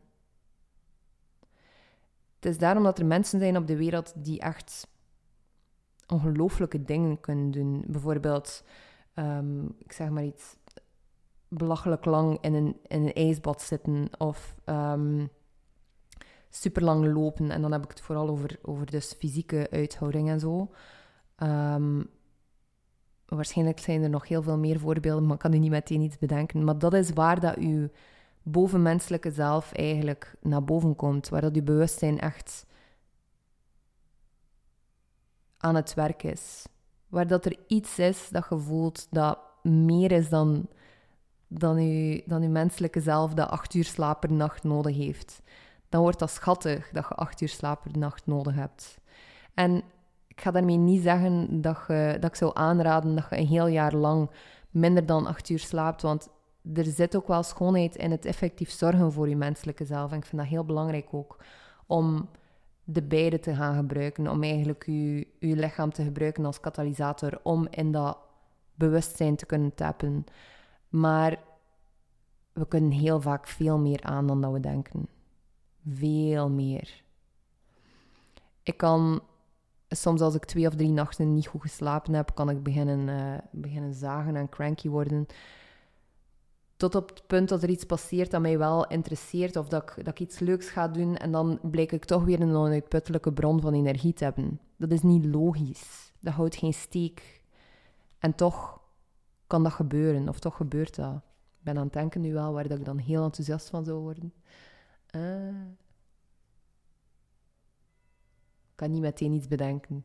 Het 2.35 2.53
is 2.53 2.59
daarom 2.59 2.83
dat 2.83 2.99
er 2.99 3.07
mensen 3.07 3.39
zijn 3.39 3.57
op 3.57 3.67
de 3.67 3.77
wereld 3.77 4.13
die 4.17 4.41
echt 4.41 4.87
ongelooflijke 6.07 6.85
dingen 6.85 7.21
kunnen 7.21 7.51
doen. 7.51 7.85
Bijvoorbeeld, 7.87 8.65
um, 9.15 9.75
ik 9.79 9.93
zeg 9.93 10.09
maar 10.09 10.25
iets, 10.25 10.57
belachelijk 11.57 12.05
lang 12.05 12.39
in 12.41 12.55
een, 12.55 12.77
in 12.87 13.03
een 13.03 13.13
ijsbad 13.13 13.63
zitten 13.63 14.09
of 14.19 14.55
um, 14.67 15.31
super 16.51 16.83
lang 16.83 17.13
lopen. 17.13 17.51
En 17.51 17.63
dan 17.63 17.73
heb 17.73 17.85
ik 17.85 17.91
het 17.91 18.01
vooral 18.01 18.29
over, 18.29 18.59
over 18.63 18.91
dus 18.91 19.15
fysieke 19.19 19.67
uithouding 19.71 20.29
en 20.29 20.41
zo. 20.41 20.71
Ehm, 21.37 22.03
waarschijnlijk 23.27 23.79
zijn 23.79 24.03
er 24.03 24.11
nog 24.11 24.29
heel 24.29 24.43
veel 24.43 24.59
meer 24.59 24.79
voorbeelden, 24.79 25.25
maar 25.25 25.35
ik 25.35 25.41
kan 25.41 25.53
u 25.53 25.59
niet 25.59 25.71
meteen 25.71 26.01
iets 26.01 26.19
bedenken. 26.19 26.65
Maar 26.65 26.79
dat 26.79 26.95
is 26.95 27.11
waar 27.11 27.41
dat 27.41 27.57
uw 27.57 27.89
bovenmenselijke 28.43 29.31
zelf 29.31 29.73
eigenlijk 29.73 30.35
naar 30.41 30.65
boven 30.65 30.97
komt. 30.97 31.29
Waar 31.29 31.41
dat 31.41 31.57
uw 31.57 31.63
bewustzijn 31.63 32.21
echt 32.21 32.67
aan 35.59 35.75
het 35.75 35.95
werk 35.95 36.23
is. 36.23 36.67
Waar 37.09 37.27
dat 37.27 37.45
er 37.45 37.57
iets 37.67 37.99
is 37.99 38.29
dat 38.29 38.47
je 38.51 38.59
voelt 38.59 39.07
dat 39.11 39.39
meer 39.63 40.13
is 40.13 40.29
dan 40.29 40.69
dan 41.49 41.87
je, 41.87 42.23
dan 42.27 42.43
uw 42.43 42.51
menselijke 42.51 43.01
zelf 43.01 43.35
dat 43.35 43.49
acht 43.49 43.75
uur 43.75 43.85
slaap 43.85 44.21
per 44.21 44.33
nacht 44.33 44.65
nodig 44.65 44.97
heeft. 44.97 45.43
Dan 45.89 46.03
wordt 46.03 46.19
dat 46.19 46.31
schattig 46.31 46.91
dat 46.93 47.07
je 47.09 47.15
acht 47.15 47.41
uur 47.41 47.49
slaap 47.49 47.83
per 47.83 47.99
nacht 47.99 48.27
nodig 48.27 48.55
hebt. 48.55 48.99
En 49.55 49.83
ik 50.27 50.41
ga 50.41 50.51
daarmee 50.51 50.77
niet 50.77 51.03
zeggen 51.03 51.61
dat, 51.61 51.85
je, 51.89 52.17
dat 52.21 52.31
ik 52.31 52.37
zou 52.37 52.51
aanraden 52.55 53.15
dat 53.15 53.27
je 53.31 53.39
een 53.39 53.47
heel 53.47 53.67
jaar 53.67 53.95
lang 53.95 54.31
minder 54.71 55.07
dan 55.07 55.27
acht 55.27 55.49
uur 55.49 55.59
slaapt, 55.59 56.03
want 56.03 56.29
er 56.75 56.85
zit 56.85 57.17
ook 57.17 57.29
wel 57.29 57.43
schoonheid 57.43 57.97
in 57.97 58.11
het 58.11 58.25
effectief 58.25 58.71
zorgen 58.71 59.13
voor 59.13 59.29
je 59.29 59.37
menselijke 59.37 59.85
zelf. 59.85 60.11
En 60.11 60.19
ik 60.19 60.25
vind 60.25 60.43
dat 60.43 60.51
heel 60.51 60.65
belangrijk 60.65 61.09
ook 61.11 61.37
om 61.87 62.29
de 62.85 63.03
beide 63.03 63.41
te 63.41 63.55
gaan 63.55 63.77
gebruiken, 63.77 64.29
om 64.29 64.43
eigenlijk 64.43 64.87
je, 64.87 65.27
je 65.39 65.57
lichaam 65.57 65.93
te 65.93 66.03
gebruiken 66.03 66.45
als 66.45 66.61
katalysator 66.61 67.41
om 67.43 67.67
in 67.71 67.93
dat 67.93 68.19
bewustzijn 68.75 69.37
te 69.37 69.47
kunnen 69.47 69.75
tappen. 69.75 70.25
Maar 70.95 71.39
we 72.53 72.69
kunnen 72.69 72.91
heel 72.91 73.21
vaak 73.21 73.47
veel 73.47 73.79
meer 73.79 74.03
aan 74.03 74.27
dan 74.27 74.41
dat 74.41 74.53
we 74.53 74.61
denken. 74.61 75.09
Veel 75.89 76.51
meer. 76.51 77.03
Ik 78.63 78.77
kan 78.77 79.23
soms 79.89 80.21
als 80.21 80.35
ik 80.35 80.45
twee 80.45 80.67
of 80.67 80.75
drie 80.75 80.91
nachten 80.91 81.35
niet 81.35 81.47
goed 81.47 81.61
geslapen 81.61 82.15
heb, 82.15 82.35
kan 82.35 82.51
ik 82.51 82.63
beginnen, 82.63 83.09
uh, 83.09 83.39
beginnen 83.51 83.95
zagen 83.95 84.37
en 84.37 84.49
cranky 84.49 84.89
worden. 84.89 85.27
Tot 86.77 86.95
op 86.95 87.09
het 87.09 87.27
punt 87.27 87.49
dat 87.49 87.63
er 87.63 87.69
iets 87.69 87.85
passeert 87.85 88.31
dat 88.31 88.41
mij 88.41 88.59
wel 88.59 88.87
interesseert 88.87 89.57
of 89.57 89.69
dat 89.69 89.83
ik, 89.83 90.05
dat 90.05 90.21
iets 90.21 90.39
leuks 90.39 90.69
ga 90.69 90.89
doen 90.89 91.17
en 91.17 91.33
dan 91.33 91.59
blijk 91.63 91.93
ik 91.93 92.05
toch 92.05 92.25
weer 92.25 92.41
een 92.41 92.57
onuitputtelijke 92.57 93.33
bron 93.33 93.61
van 93.61 93.75
energie 93.75 94.13
te 94.13 94.25
hebben. 94.25 94.61
Dat 94.77 94.91
is 94.91 95.03
niet 95.03 95.25
logisch. 95.25 96.13
Dat 96.21 96.35
houdt 96.35 96.57
geen 96.57 96.75
steek. 96.75 97.43
En 98.19 98.35
toch 98.35 98.83
kan 99.55 99.63
dat 99.63 99.73
gebeuren, 99.73 100.29
of 100.29 100.39
toch 100.39 100.57
gebeurt 100.57 100.95
dat. 100.95 101.15
Ik 101.59 101.63
ben 101.63 101.77
aan 101.77 101.85
het 101.85 101.93
denken 101.93 102.21
nu 102.21 102.33
wel 102.33 102.53
waar 102.53 102.71
ik 102.71 102.85
dan 102.85 102.99
heel 102.99 103.25
enthousiast 103.25 103.69
van 103.69 103.85
zou 103.85 103.99
worden. 103.99 104.33
Uh, 105.17 105.49
ik 108.71 108.75
kan 108.75 108.91
niet 108.91 109.01
meteen 109.01 109.33
iets 109.33 109.49
bedenken. 109.49 110.05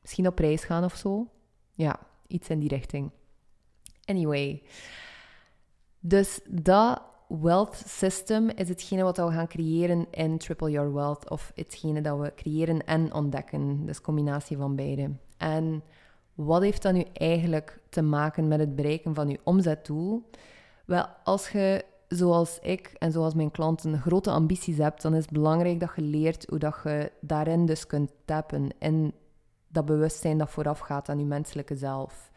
Misschien 0.00 0.26
op 0.26 0.38
reis 0.38 0.64
gaan 0.64 0.84
of 0.84 0.94
zo. 0.94 1.30
Ja, 1.74 2.00
iets 2.26 2.48
in 2.48 2.58
die 2.58 2.68
richting. 2.68 3.10
Anyway. 4.04 4.62
Dus 6.00 6.40
dat 6.48 7.02
wealth 7.28 7.82
system 7.86 8.48
is 8.48 8.68
hetgene 8.68 9.02
wat 9.02 9.16
we 9.16 9.30
gaan 9.30 9.48
creëren 9.48 10.06
in 10.10 10.38
Triple 10.38 10.70
Your 10.70 10.94
Wealth. 10.94 11.30
Of 11.30 11.52
hetgene 11.54 12.00
dat 12.00 12.18
we 12.18 12.34
creëren 12.34 12.86
en 12.86 13.12
ontdekken. 13.12 13.86
Dus 13.86 14.00
combinatie 14.00 14.56
van 14.56 14.76
beide. 14.76 15.10
En 15.36 15.82
wat 16.44 16.62
heeft 16.62 16.82
dat 16.82 16.92
nu 16.92 17.04
eigenlijk 17.12 17.80
te 17.88 18.02
maken 18.02 18.48
met 18.48 18.58
het 18.58 18.76
bereiken 18.76 19.14
van 19.14 19.28
je 19.28 19.40
omzetdoel? 19.44 20.22
Wel, 20.84 21.06
als 21.24 21.50
je 21.50 21.84
zoals 22.08 22.58
ik 22.62 22.94
en 22.98 23.12
zoals 23.12 23.34
mijn 23.34 23.50
klanten 23.50 24.00
grote 24.00 24.30
ambities 24.30 24.78
hebt, 24.78 25.02
dan 25.02 25.14
is 25.14 25.22
het 25.22 25.32
belangrijk 25.32 25.80
dat 25.80 25.90
je 25.96 26.02
leert 26.02 26.46
hoe 26.48 26.58
dat 26.58 26.80
je 26.84 27.12
daarin 27.20 27.66
dus 27.66 27.86
kunt 27.86 28.10
tappen 28.24 28.68
in 28.78 29.12
dat 29.68 29.84
bewustzijn 29.84 30.38
dat 30.38 30.50
vooraf 30.50 30.78
gaat 30.78 31.08
aan 31.08 31.18
je 31.18 31.24
menselijke 31.24 31.76
zelf. 31.76 32.30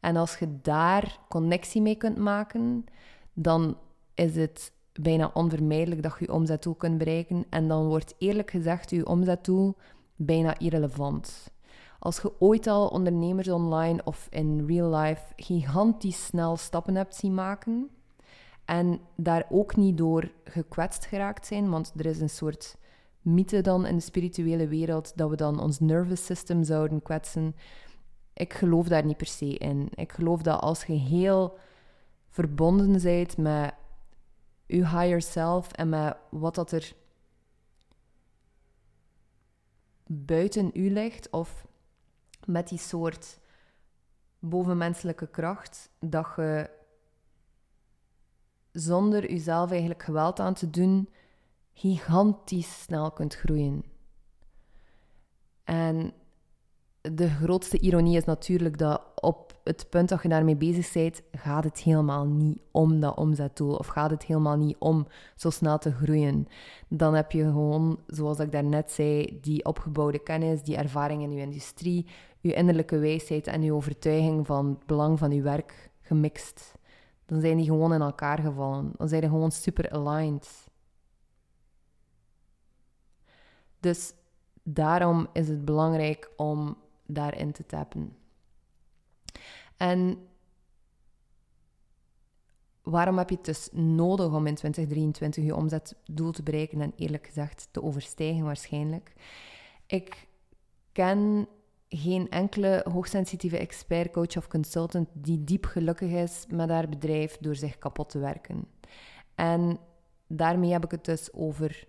En 0.00 0.16
als 0.16 0.38
je 0.38 0.58
daar 0.62 1.18
connectie 1.28 1.82
mee 1.82 1.96
kunt 1.96 2.18
maken, 2.18 2.84
dan 3.32 3.76
is 4.14 4.36
het 4.36 4.72
bijna 4.92 5.30
onvermijdelijk 5.34 6.02
dat 6.02 6.16
je 6.18 6.24
je 6.24 6.32
omzetdoel 6.32 6.74
kunt 6.74 6.98
bereiken. 6.98 7.44
En 7.50 7.68
dan 7.68 7.86
wordt 7.86 8.14
eerlijk 8.18 8.50
gezegd 8.50 8.90
je 8.90 9.06
omzetdoel 9.06 9.76
bijna 10.16 10.58
irrelevant. 10.58 11.50
Als 11.98 12.20
je 12.20 12.40
ooit 12.40 12.66
al 12.66 12.88
ondernemers 12.88 13.48
online 13.48 14.00
of 14.04 14.26
in 14.30 14.66
real 14.66 14.94
life 14.94 15.22
gigantisch 15.36 16.24
snel 16.24 16.56
stappen 16.56 16.94
hebt 16.94 17.14
zien 17.14 17.34
maken 17.34 17.90
en 18.64 19.00
daar 19.16 19.46
ook 19.50 19.76
niet 19.76 19.98
door 19.98 20.30
gekwetst 20.44 21.06
geraakt 21.06 21.46
zijn, 21.46 21.70
want 21.70 21.92
er 21.96 22.06
is 22.06 22.20
een 22.20 22.30
soort 22.30 22.76
mythe 23.20 23.60
dan 23.60 23.86
in 23.86 23.96
de 23.96 24.02
spirituele 24.02 24.68
wereld 24.68 25.12
dat 25.16 25.30
we 25.30 25.36
dan 25.36 25.60
ons 25.60 25.80
nervous 25.80 26.24
system 26.24 26.64
zouden 26.64 27.02
kwetsen. 27.02 27.54
Ik 28.32 28.52
geloof 28.52 28.88
daar 28.88 29.04
niet 29.04 29.16
per 29.16 29.26
se 29.26 29.54
in. 29.54 29.88
Ik 29.94 30.12
geloof 30.12 30.42
dat 30.42 30.60
als 30.60 30.84
je 30.84 30.92
heel 30.92 31.58
verbonden 32.28 33.02
bent 33.02 33.36
met 33.36 33.74
je 34.66 34.88
higher 34.88 35.22
self 35.22 35.72
en 35.72 35.88
met 35.88 36.16
wat 36.30 36.54
dat 36.54 36.72
er 36.72 36.92
buiten 40.06 40.70
u 40.74 40.90
ligt, 40.90 41.30
of 41.30 41.66
met 42.48 42.68
die 42.68 42.78
soort 42.78 43.38
bovenmenselijke 44.38 45.26
kracht, 45.26 45.90
dat 46.00 46.26
je 46.36 46.70
zonder 48.72 49.30
jezelf 49.30 49.70
eigenlijk 49.70 50.02
geweld 50.02 50.40
aan 50.40 50.54
te 50.54 50.70
doen, 50.70 51.08
gigantisch 51.72 52.82
snel 52.82 53.10
kunt 53.10 53.34
groeien. 53.34 53.84
En 55.64 56.12
de 57.00 57.28
grootste 57.28 57.78
ironie 57.78 58.16
is 58.16 58.24
natuurlijk 58.24 58.78
dat 58.78 59.02
op 59.14 59.60
het 59.64 59.86
punt 59.90 60.08
dat 60.08 60.22
je 60.22 60.28
daarmee 60.28 60.56
bezig 60.56 60.92
bent, 60.92 61.22
gaat 61.32 61.64
het 61.64 61.78
helemaal 61.78 62.26
niet 62.26 62.60
om 62.70 63.00
dat 63.00 63.16
omzetdoel. 63.16 63.74
Of 63.74 63.86
gaat 63.86 64.10
het 64.10 64.24
helemaal 64.24 64.56
niet 64.56 64.76
om 64.78 65.06
zo 65.36 65.50
snel 65.50 65.78
te 65.78 65.92
groeien. 65.92 66.48
Dan 66.88 67.14
heb 67.14 67.32
je 67.32 67.42
gewoon, 67.42 67.98
zoals 68.06 68.38
ik 68.38 68.52
daarnet 68.52 68.90
zei, 68.90 69.38
die 69.40 69.64
opgebouwde 69.64 70.18
kennis, 70.18 70.62
die 70.62 70.76
ervaring 70.76 71.22
in 71.22 71.32
je 71.32 71.40
industrie, 71.40 72.06
je 72.48 72.54
innerlijke 72.54 72.98
wijsheid 72.98 73.46
en 73.46 73.62
je 73.62 73.72
overtuiging 73.72 74.46
van 74.46 74.68
het 74.68 74.86
belang 74.86 75.18
van 75.18 75.30
je 75.30 75.42
werk 75.42 75.90
gemixt. 76.00 76.74
Dan 77.26 77.40
zijn 77.40 77.56
die 77.56 77.66
gewoon 77.66 77.92
in 77.92 78.00
elkaar 78.00 78.38
gevallen. 78.38 78.92
Dan 78.96 79.08
zijn 79.08 79.20
die 79.20 79.30
gewoon 79.30 79.50
super 79.50 79.90
aligned. 79.90 80.66
Dus 83.80 84.14
daarom 84.62 85.26
is 85.32 85.48
het 85.48 85.64
belangrijk 85.64 86.30
om 86.36 86.76
daarin 87.06 87.52
te 87.52 87.66
tappen. 87.66 88.16
En 89.76 90.28
waarom 92.82 93.18
heb 93.18 93.30
je 93.30 93.36
het 93.36 93.44
dus 93.44 93.68
nodig 93.72 94.26
om 94.26 94.46
in 94.46 94.54
2023 94.54 95.44
je 95.44 95.56
omzetdoel 95.56 96.32
te 96.32 96.42
bereiken 96.42 96.80
en 96.80 96.92
eerlijk 96.96 97.26
gezegd 97.26 97.68
te 97.70 97.82
overstijgen 97.82 98.44
waarschijnlijk? 98.44 99.12
Ik 99.86 100.28
ken 100.92 101.48
geen 101.88 102.30
enkele 102.30 102.84
hoogsensitieve 102.92 103.58
expert, 103.58 104.12
coach 104.12 104.36
of 104.36 104.48
consultant 104.48 105.08
die 105.12 105.44
diep 105.44 105.64
gelukkig 105.64 106.10
is 106.10 106.44
met 106.48 106.68
haar 106.70 106.88
bedrijf 106.88 107.36
door 107.40 107.54
zich 107.56 107.78
kapot 107.78 108.10
te 108.10 108.18
werken. 108.18 108.64
En 109.34 109.78
daarmee 110.26 110.72
heb 110.72 110.84
ik 110.84 110.90
het 110.90 111.04
dus 111.04 111.32
over 111.32 111.86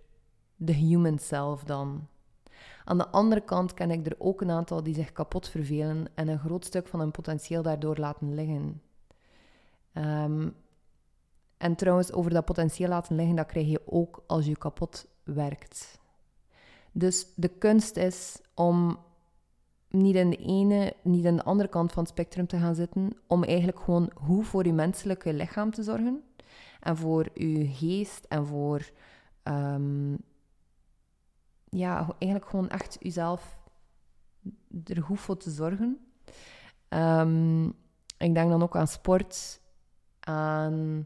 de 0.56 0.74
human 0.74 1.20
self 1.20 1.64
dan. 1.64 2.08
Aan 2.86 2.98
de 2.98 3.08
andere 3.08 3.42
kant 3.42 3.74
ken 3.74 3.92
ik 3.92 4.06
er 4.06 4.16
ook 4.18 4.42
een 4.42 4.52
aantal 4.52 4.84
die 4.84 4.94
zich 4.94 5.12
kapot 5.12 5.50
vervelen 5.50 6.08
en 6.16 6.28
een 6.28 6.40
groot 6.40 6.66
stuk 6.66 6.88
van 6.88 7.00
hun 7.00 7.12
potentieel 7.12 7.62
daardoor 7.62 7.98
laten 7.98 8.34
liggen. 8.34 8.82
Ehm, 9.94 10.50
en 11.58 11.76
trouwens, 11.76 12.12
over 12.12 12.32
dat 12.34 12.46
potentieel 12.46 12.90
laten 12.90 13.16
liggen, 13.16 13.36
dat 13.36 13.46
krijg 13.46 13.68
je 13.68 13.82
ook 13.86 14.24
als 14.28 14.46
je 14.46 14.58
kapot 14.58 15.08
werkt. 15.24 16.00
Dus 16.92 17.28
de 17.36 17.48
kunst 17.48 17.98
is 17.98 18.42
om 18.54 19.00
niet 19.90 20.16
in 20.16 20.30
de 20.30 20.36
ene, 20.36 20.94
niet 21.02 21.26
in 21.26 21.36
de 21.36 21.44
andere 21.44 21.70
kant 21.70 21.92
van 21.92 22.04
het 22.04 22.12
spectrum 22.12 22.48
te 22.48 22.58
gaan 22.58 22.76
zitten, 22.76 23.14
om 23.28 23.44
eigenlijk 23.44 23.80
gewoon 23.80 24.12
hoe 24.14 24.44
voor 24.44 24.66
je 24.66 24.74
menselijke 24.74 25.34
lichaam 25.34 25.72
te 25.72 25.84
zorgen 25.84 26.24
en 26.80 26.98
voor 26.98 27.30
je 27.34 27.68
geest 27.68 28.26
en 28.26 28.46
voor 28.46 28.90
ehm, 29.44 30.16
ja, 31.70 32.16
eigenlijk 32.18 32.50
gewoon 32.50 32.70
echt 32.70 32.98
jezelf 33.00 33.58
er 34.84 35.04
goed 35.04 35.20
voor 35.20 35.38
te 35.38 35.50
zorgen. 35.50 35.98
Um, 36.90 37.68
ik 38.18 38.34
denk 38.34 38.50
dan 38.50 38.64
ook 38.64 38.76
aan 38.76 38.88
sport, 38.88 39.62
aan 40.20 41.06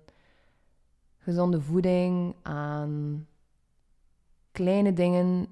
gezonde 1.17 1.61
voeding, 1.61 2.35
aan 2.41 3.27
kleine 4.51 4.93
dingen 4.93 5.47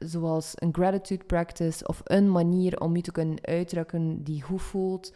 zoals 0.00 0.52
een 0.54 0.74
gratitude 0.74 1.24
practice 1.24 1.86
of 1.86 2.00
een 2.04 2.30
manier 2.30 2.80
om 2.80 2.96
je 2.96 3.02
te 3.02 3.12
kunnen 3.12 3.38
uitdrukken 3.46 4.22
die 4.22 4.42
goed 4.42 4.62
voelt, 4.62 5.12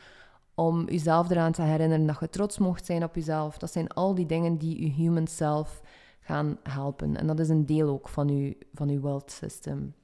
om 0.54 0.88
jezelf 0.88 1.30
eraan 1.30 1.52
te 1.52 1.62
herinneren 1.62 2.06
dat 2.06 2.20
je 2.20 2.28
trots 2.28 2.58
mocht 2.58 2.86
zijn 2.86 3.04
op 3.04 3.14
jezelf. 3.14 3.58
Dat 3.58 3.72
zijn 3.72 3.88
al 3.88 4.14
die 4.14 4.26
dingen 4.26 4.56
die 4.56 4.82
je 4.82 4.90
human 4.90 5.26
self 5.26 5.80
gaan 6.20 6.58
helpen. 6.62 7.16
En 7.16 7.26
dat 7.26 7.38
is 7.38 7.48
een 7.48 7.66
deel 7.66 7.88
ook 7.88 8.08
van 8.08 8.28
uw, 8.28 8.52
van 8.74 8.88
uw 8.88 9.00
wealth 9.00 9.30
system. 9.30 9.94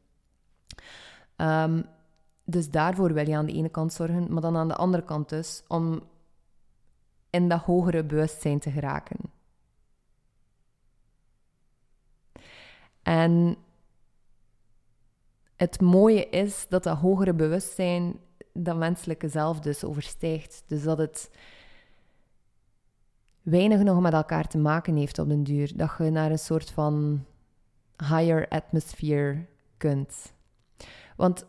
Um, 1.37 1.85
dus 2.45 2.71
daarvoor 2.71 3.13
wil 3.13 3.29
je 3.29 3.37
aan 3.37 3.47
de 3.47 3.53
ene 3.53 3.69
kant 3.69 3.93
zorgen, 3.93 4.33
maar 4.33 4.43
dan 4.43 4.57
aan 4.57 4.69
de 4.69 4.77
andere 4.77 5.05
kant 5.05 5.29
dus 5.29 5.63
om 5.69 6.01
in 7.31 7.49
dat 7.49 7.61
hogere 7.61 8.05
bewustzijn 8.05 8.59
te 8.59 8.71
geraken. 8.71 9.19
En 13.03 13.57
het 15.61 15.81
mooie 15.81 16.29
is 16.29 16.67
dat 16.69 16.83
dat 16.83 16.99
hogere 16.99 17.35
bewustzijn 17.35 18.19
dat 18.52 18.76
menselijke 18.76 19.29
zelf 19.29 19.61
dus 19.61 19.85
overstijgt. 19.85 20.62
Dus 20.67 20.83
dat 20.83 20.99
het 20.99 21.31
weinig 23.43 23.83
nog 23.83 24.00
met 24.00 24.12
elkaar 24.12 24.49
te 24.49 24.59
maken 24.59 24.97
heeft 24.97 25.19
op 25.19 25.29
den 25.29 25.43
duur. 25.43 25.73
Dat 25.76 25.90
je 25.99 26.11
naar 26.11 26.31
een 26.31 26.38
soort 26.38 26.71
van 26.71 27.25
higher 27.97 28.49
atmosphere 28.49 29.47
kunt. 29.76 30.33
Want 31.17 31.47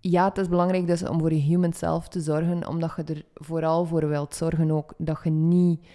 ja, 0.00 0.28
het 0.28 0.38
is 0.38 0.48
belangrijk 0.48 0.86
dus 0.86 1.08
om 1.08 1.20
voor 1.20 1.32
je 1.32 1.40
human 1.40 1.72
self 1.72 2.08
te 2.08 2.20
zorgen, 2.20 2.68
omdat 2.68 2.92
je 2.96 3.14
er 3.14 3.24
vooral 3.34 3.84
voor 3.84 4.08
wilt 4.08 4.34
zorgen 4.34 4.70
ook 4.70 4.94
dat 4.98 5.20
je 5.24 5.30
niet 5.30 5.86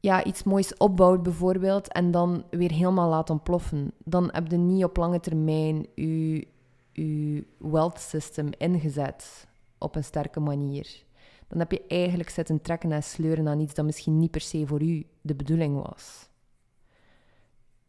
ja, 0.00 0.24
iets 0.24 0.42
moois 0.42 0.76
opbouwt 0.76 1.22
bijvoorbeeld 1.22 1.92
en 1.92 2.10
dan 2.10 2.44
weer 2.50 2.72
helemaal 2.72 3.08
laat 3.08 3.30
ontploffen. 3.30 3.92
Dan 4.04 4.28
heb 4.32 4.50
je 4.50 4.56
niet 4.56 4.84
op 4.84 4.96
lange 4.96 5.20
termijn 5.20 5.86
je, 5.94 6.46
je 6.92 7.46
wealth 7.58 8.00
system 8.00 8.48
ingezet 8.58 9.46
op 9.78 9.94
een 9.96 10.04
sterke 10.04 10.40
manier 10.40 11.06
dan 11.48 11.58
heb 11.58 11.72
je 11.72 11.86
eigenlijk 11.86 12.30
zitten 12.30 12.60
trekken 12.60 12.92
en 12.92 13.02
sleuren 13.02 13.48
aan 13.48 13.60
iets 13.60 13.74
dat 13.74 13.84
misschien 13.84 14.18
niet 14.18 14.30
per 14.30 14.40
se 14.40 14.66
voor 14.66 14.82
u 14.82 15.06
de 15.20 15.34
bedoeling 15.34 15.82
was. 15.82 16.28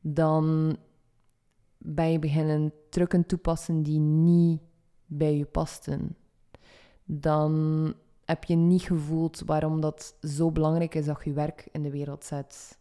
Dan 0.01 0.77
ben 1.77 2.11
je 2.11 2.19
beginnen 2.19 2.73
trucken 2.89 3.25
toepassen 3.25 3.83
die 3.83 3.99
niet 3.99 4.61
bij 5.05 5.37
je 5.37 5.45
pasten. 5.45 6.15
Dan 7.03 7.93
heb 8.29 8.43
je 8.43 8.55
niet 8.55 8.81
gevoeld 8.81 9.41
waarom 9.45 9.81
dat 9.81 10.15
zo 10.21 10.51
belangrijk 10.51 10.95
is 10.95 11.05
dat 11.05 11.21
je 11.23 11.33
werk 11.33 11.67
in 11.71 11.83
de 11.83 11.91
wereld 11.91 12.23
zet. 12.23 12.77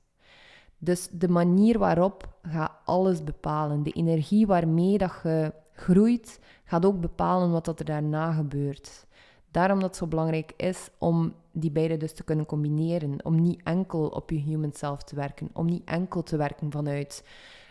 Dus 0.78 1.08
de 1.12 1.28
manier 1.28 1.78
waarop 1.78 2.28
gaat 2.42 2.72
alles 2.84 3.24
bepalen. 3.24 3.82
De 3.82 3.90
energie 3.90 4.46
waarmee 4.46 4.98
dat 4.98 5.12
je 5.22 5.52
groeit, 5.72 6.40
gaat 6.64 6.84
ook 6.84 7.00
bepalen 7.00 7.50
wat 7.50 7.64
dat 7.64 7.78
er 7.78 7.84
daarna 7.84 8.32
gebeurt. 8.32 9.06
Daarom 9.50 9.80
dat 9.80 9.88
het 9.88 9.98
zo 9.98 10.06
belangrijk 10.06 10.52
is 10.56 10.90
om 10.98 11.32
die 11.52 11.70
beide 11.70 11.96
dus 11.96 12.12
te 12.12 12.24
kunnen 12.24 12.46
combineren. 12.46 13.24
Om 13.24 13.42
niet 13.42 13.60
enkel 13.64 14.06
op 14.06 14.30
je 14.30 14.38
human 14.38 14.72
self 14.72 15.02
te 15.02 15.14
werken. 15.14 15.50
Om 15.52 15.66
niet 15.66 15.84
enkel 15.84 16.22
te 16.22 16.36
werken 16.36 16.70
vanuit 16.70 17.24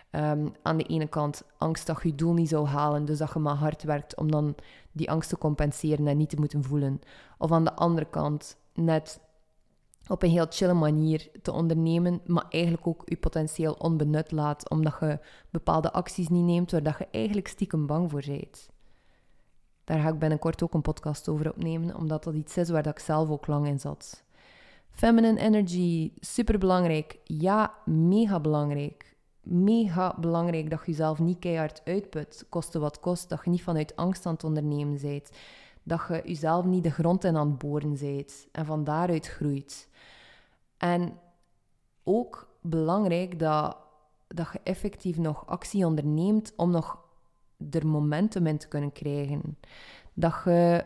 ehm, 0.10 0.48
aan 0.62 0.78
de 0.78 0.84
ene 0.84 1.08
kant 1.08 1.44
angst 1.58 1.88
dat 1.88 2.02
je 2.02 2.08
je 2.08 2.16
doel 2.16 2.34
niet 2.34 2.50
zou 2.50 2.68
halen. 2.68 3.06
Dus 3.06 3.18
dat 3.18 3.34
je 3.34 3.40
maar 3.40 3.56
hard 3.56 3.84
werkt 3.84 4.16
om 4.16 4.32
dan 4.32 4.56
die 4.98 5.12
angst 5.12 5.30
te 5.30 5.38
compenseren 5.38 6.08
en 6.08 6.18
niet 6.18 6.30
te 6.30 6.40
moeten 6.40 6.64
voelen. 6.64 7.02
Of 7.38 7.52
aan 7.52 7.64
de 7.64 7.74
andere 7.74 8.10
kant 8.10 8.58
net 8.74 9.20
op 10.08 10.24
een 10.24 10.30
heel 10.30 10.46
chille 10.50 10.74
manier 10.74 11.30
te 11.42 11.52
ondernemen, 11.52 12.22
maar 12.26 12.46
eigenlijk 12.50 12.88
ook 12.88 13.02
je 13.06 13.18
potentieel 13.18 13.74
onbenut 13.74 14.32
laat, 14.32 14.70
omdat 14.70 14.96
je 15.00 15.20
bepaalde 15.50 15.92
acties 15.92 16.28
niet 16.28 16.44
neemt 16.44 16.72
waar 16.72 16.84
dat 16.84 16.98
je 16.98 17.08
eigenlijk 17.12 17.48
stiekem 17.48 17.86
bang 17.86 18.12
voor 18.12 18.24
bent. 18.26 18.70
Daar 19.84 20.00
ga 20.00 20.10
ik 20.10 20.20
binnenkort 20.20 20.64
ook 20.64 20.74
een 20.74 20.82
podcast 20.82 21.30
over 21.30 21.50
opnemen, 21.50 21.96
omdat 21.96 22.24
dat 22.24 22.34
iets 22.34 22.58
is 22.58 22.70
waar 22.70 22.84
dat 22.84 22.98
ik 22.98 23.04
zelf 23.04 23.30
ook 23.30 23.48
lang 23.48 23.68
in 23.68 23.80
zat. 23.80 24.24
Feminine 24.90 25.40
energy, 25.40 26.12
super 26.20 26.60
belangrijk. 26.60 27.20
Ja, 27.24 27.74
mega 27.86 28.40
belangrijk. 28.40 29.17
Mega 29.50 30.16
belangrijk 30.20 30.70
dat 30.70 30.80
je 30.80 30.92
jezelf 30.92 31.20
niet 31.20 31.40
keihard 31.40 31.82
uitput, 31.86 32.46
koste 32.50 32.80
wat 32.80 33.00
kost, 33.00 33.30
dat 33.30 33.42
je 33.44 33.50
niet 33.50 33.64
vanuit 33.64 33.96
angst 33.96 34.26
aan 34.26 34.34
het 34.34 34.44
ondernemen 34.44 35.02
bent. 35.02 35.30
dat 35.84 36.06
je 36.08 36.22
jezelf 36.26 36.66
niet 36.66 36.84
de 36.84 36.92
grond 36.92 37.24
in 37.24 37.38
aan 37.38 37.48
het 37.48 37.58
boren 37.58 37.98
bent 38.00 38.48
en 38.52 38.66
van 38.66 38.84
daaruit 38.84 39.28
groeit. 39.28 39.90
En 40.78 41.20
ook 42.04 42.56
belangrijk 42.62 43.40
dat, 43.40 43.78
dat 44.28 44.48
je 44.54 44.60
effectief 44.64 45.18
nog 45.18 45.46
actie 45.46 45.86
onderneemt 45.86 46.54
om 46.56 46.72
nog 46.72 47.00
er 47.72 47.88
momentum 47.88 48.48
in 48.48 48.58
te 48.58 48.68
kunnen 48.68 48.92
krijgen. 48.92 49.58
Dat 50.14 50.42
je 50.46 50.86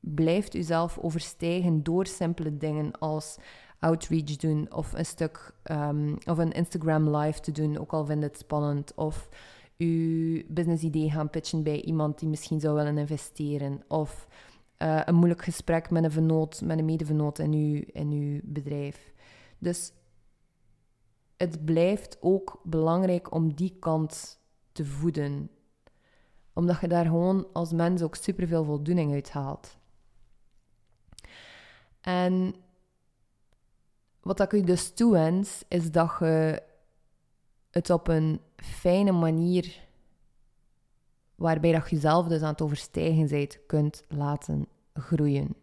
blijft 0.00 0.52
jezelf 0.52 0.98
overstijgen 0.98 1.82
door 1.82 2.06
simpele 2.06 2.56
dingen 2.56 2.98
als 2.98 3.38
outreach 3.84 4.36
doen 4.36 4.74
of 4.74 4.92
een 4.92 5.06
stuk 5.06 5.54
um, 5.70 6.18
of 6.24 6.38
een 6.38 6.52
Instagram 6.52 7.16
live 7.16 7.40
te 7.40 7.52
doen, 7.52 7.78
ook 7.78 7.92
al 7.92 8.06
vind 8.06 8.22
het 8.22 8.38
spannend. 8.38 8.94
Of 8.94 9.28
je 9.76 10.44
business 10.48 10.82
idee 10.82 11.10
gaan 11.10 11.30
pitchen 11.30 11.62
bij 11.62 11.82
iemand 11.82 12.18
die 12.18 12.28
misschien 12.28 12.60
zou 12.60 12.74
willen 12.74 12.98
investeren. 12.98 13.82
Of 13.88 14.28
uh, 14.78 15.00
een 15.04 15.14
moeilijk 15.14 15.44
gesprek 15.44 15.90
met 15.90 16.04
een 16.04 16.10
vernoot, 16.10 16.60
met 16.60 16.78
een 16.78 16.84
medevenoot 16.84 17.38
in 17.38 17.52
uw, 17.52 17.82
in 17.86 18.10
uw 18.10 18.40
bedrijf. 18.42 19.12
Dus 19.58 19.92
het 21.36 21.64
blijft 21.64 22.16
ook 22.20 22.60
belangrijk 22.62 23.34
om 23.34 23.54
die 23.54 23.76
kant 23.78 24.40
te 24.72 24.84
voeden. 24.84 25.50
Omdat 26.52 26.80
je 26.80 26.88
daar 26.88 27.04
gewoon 27.04 27.46
als 27.52 27.72
mens 27.72 28.02
ook 28.02 28.14
superveel 28.14 28.64
voldoening 28.64 29.12
uit 29.12 29.30
haalt. 29.30 29.76
En 32.00 32.54
wat 34.24 34.40
ik 34.40 34.52
u 34.52 34.60
dus 34.60 34.94
toewens, 34.94 35.62
is 35.68 35.90
dat 35.90 36.16
je 36.18 36.62
het 37.70 37.90
op 37.90 38.08
een 38.08 38.40
fijne 38.56 39.12
manier, 39.12 39.82
waarbij 41.34 41.72
dat 41.72 41.88
je 41.88 41.94
jezelf 41.94 42.26
dus 42.26 42.42
aan 42.42 42.50
het 42.50 42.62
overstijgen 42.62 43.28
bent, 43.28 43.66
kunt 43.66 44.04
laten 44.08 44.66
groeien. 44.94 45.54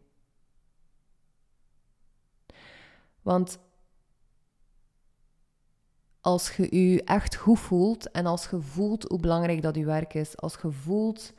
Want 3.22 3.60
als 6.22 6.56
je 6.56 6.92
je 6.92 7.04
echt 7.04 7.36
goed 7.36 7.60
voelt 7.60 8.12
en 8.12 8.26
als 8.26 8.50
je 8.50 8.62
voelt 8.62 9.04
hoe 9.04 9.20
belangrijk 9.20 9.62
dat 9.62 9.76
je 9.76 9.86
werk 9.86 10.14
is, 10.14 10.38
als 10.38 10.58
je 10.62 10.72
voelt 10.72 11.34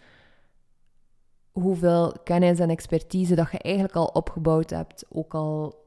hoeveel 1.53 2.17
kennis 2.25 2.59
en 2.59 2.71
expertise 2.71 3.35
dat 3.35 3.51
je 3.51 3.59
eigenlijk 3.59 3.97
al 3.97 4.07
opgebouwd 4.07 4.71
hebt, 4.71 5.05
ook 5.09 5.35
al 5.35 5.82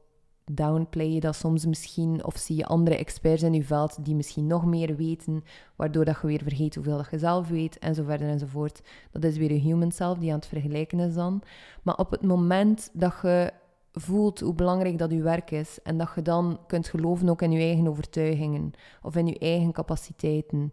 downplay 0.52 1.08
je 1.08 1.20
dat 1.20 1.36
soms 1.36 1.66
misschien, 1.66 2.24
of 2.24 2.36
zie 2.36 2.56
je 2.56 2.66
andere 2.66 2.96
experts 2.96 3.42
in 3.42 3.52
je 3.52 3.64
veld 3.64 4.04
die 4.04 4.14
misschien 4.14 4.46
nog 4.46 4.64
meer 4.64 4.96
weten, 4.96 5.44
waardoor 5.76 6.04
dat 6.04 6.18
je 6.22 6.26
weer 6.26 6.42
vergeet 6.42 6.74
hoeveel 6.74 6.96
dat 6.96 7.10
je 7.10 7.18
zelf 7.18 7.48
weet, 7.48 7.78
en 7.78 7.94
zo 7.94 8.04
verder 8.04 8.28
enzovoort. 8.28 8.82
Dat 9.10 9.24
is 9.24 9.36
weer 9.36 9.52
je 9.52 9.58
human 9.58 9.92
self 9.92 10.18
die 10.18 10.30
aan 10.30 10.38
het 10.38 10.46
vergelijken 10.46 11.00
is 11.00 11.14
dan. 11.14 11.42
Maar 11.82 11.96
op 11.96 12.10
het 12.10 12.22
moment 12.22 12.90
dat 12.92 13.14
je 13.22 13.52
voelt 13.92 14.40
hoe 14.40 14.54
belangrijk 14.54 14.98
dat 14.98 15.10
je 15.10 15.22
werk 15.22 15.50
is, 15.50 15.78
en 15.82 15.98
dat 15.98 16.10
je 16.14 16.22
dan 16.22 16.58
kunt 16.66 16.88
geloven 16.88 17.28
ook 17.28 17.42
in 17.42 17.52
je 17.52 17.60
eigen 17.60 17.88
overtuigingen, 17.88 18.72
of 19.02 19.16
in 19.16 19.26
je 19.26 19.38
eigen 19.38 19.72
capaciteiten, 19.72 20.72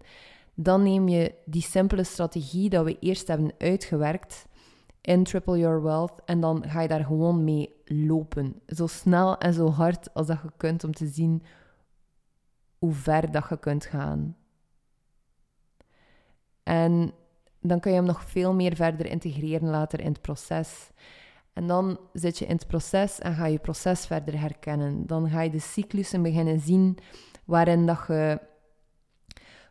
dan 0.53 0.83
neem 0.83 1.07
je 1.07 1.33
die 1.45 1.61
simpele 1.61 2.03
strategie 2.03 2.69
dat 2.69 2.85
we 2.85 2.97
eerst 2.99 3.27
hebben 3.27 3.51
uitgewerkt, 3.57 4.47
in 5.03 5.23
Triple 5.23 5.57
Your 5.57 5.83
Wealth. 5.83 6.21
En 6.25 6.39
dan 6.39 6.63
ga 6.67 6.81
je 6.81 6.87
daar 6.87 7.05
gewoon 7.05 7.43
mee 7.43 7.69
lopen. 7.93 8.61
Zo 8.67 8.87
snel 8.87 9.37
en 9.37 9.53
zo 9.53 9.69
hard 9.69 10.13
als 10.13 10.27
dat 10.27 10.39
je 10.43 10.51
kunt 10.57 10.83
om 10.83 10.93
te 10.93 11.07
zien 11.07 11.43
hoe 12.77 12.93
ver 12.93 13.31
dat 13.31 13.49
je 13.49 13.59
kunt 13.59 13.85
gaan. 13.85 14.37
En 16.63 17.13
dan 17.59 17.79
kun 17.79 17.91
je 17.91 17.97
hem 17.97 18.05
nog 18.05 18.23
veel 18.23 18.53
meer 18.53 18.75
verder 18.75 19.05
integreren 19.05 19.69
later 19.69 19.99
in 19.99 20.11
het 20.11 20.21
proces. 20.21 20.89
En 21.53 21.67
dan 21.67 21.99
zit 22.13 22.37
je 22.37 22.45
in 22.45 22.55
het 22.55 22.67
proces 22.67 23.19
en 23.19 23.33
ga 23.33 23.45
je 23.45 23.59
proces 23.59 24.05
verder 24.05 24.39
herkennen. 24.39 25.07
Dan 25.07 25.29
ga 25.29 25.41
je 25.41 25.49
de 25.49 25.59
cyclussen 25.59 26.21
beginnen 26.21 26.59
zien 26.59 26.97
waarin 27.45 27.85
dat 27.85 28.03
je 28.07 28.39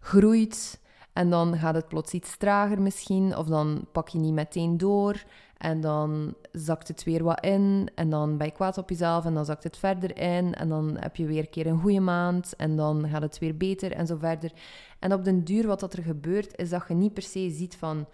groeit, 0.01 0.81
en 1.13 1.31
dan 1.31 1.57
gaat 1.57 1.75
het 1.75 1.89
plots 1.89 2.13
iets 2.13 2.37
trager 2.37 2.83
misschien, 2.83 3.37
of 3.37 3.47
dan 3.47 3.87
pak 3.93 4.09
je 4.09 4.19
niet 4.19 4.33
meteen 4.33 4.77
door. 4.77 5.25
En 5.62 5.81
dan 5.81 6.35
zakt 6.53 6.88
het 6.88 7.05
weer 7.05 7.25
wat 7.25 7.44
in. 7.44 7.90
En 7.94 8.11
dan 8.11 8.37
ben 8.37 8.46
je 8.46 8.53
kwaad 8.53 8.79
op 8.79 8.88
jezelf. 8.88 9.25
En 9.25 9.35
dan 9.35 9.44
zakt 9.44 9.64
het 9.64 9.77
verder 9.77 10.18
in. 10.18 10.55
En 10.55 10.68
dan 10.68 10.96
heb 10.98 11.16
je 11.16 11.27
weer 11.27 11.38
een 11.38 11.51
keer 11.51 11.66
een 11.66 11.81
goede 11.81 12.01
maand. 12.01 12.57
En 12.57 12.77
dan 12.77 13.09
gaat 13.09 13.22
het 13.22 13.38
weer 13.38 13.57
beter 13.57 13.92
en 13.92 14.07
zo 14.07 14.16
verder. 14.16 14.53
En 14.98 15.12
op 15.12 15.25
den 15.25 15.44
duur, 15.44 15.66
wat 15.66 15.81
dat 15.81 15.92
er 15.92 16.03
gebeurt, 16.03 16.59
is 16.59 16.70
dat 16.70 16.85
je 16.88 16.94
niet 16.94 17.14
per 17.14 17.22
se 17.22 17.51
ziet 17.51 17.77
van... 17.77 18.07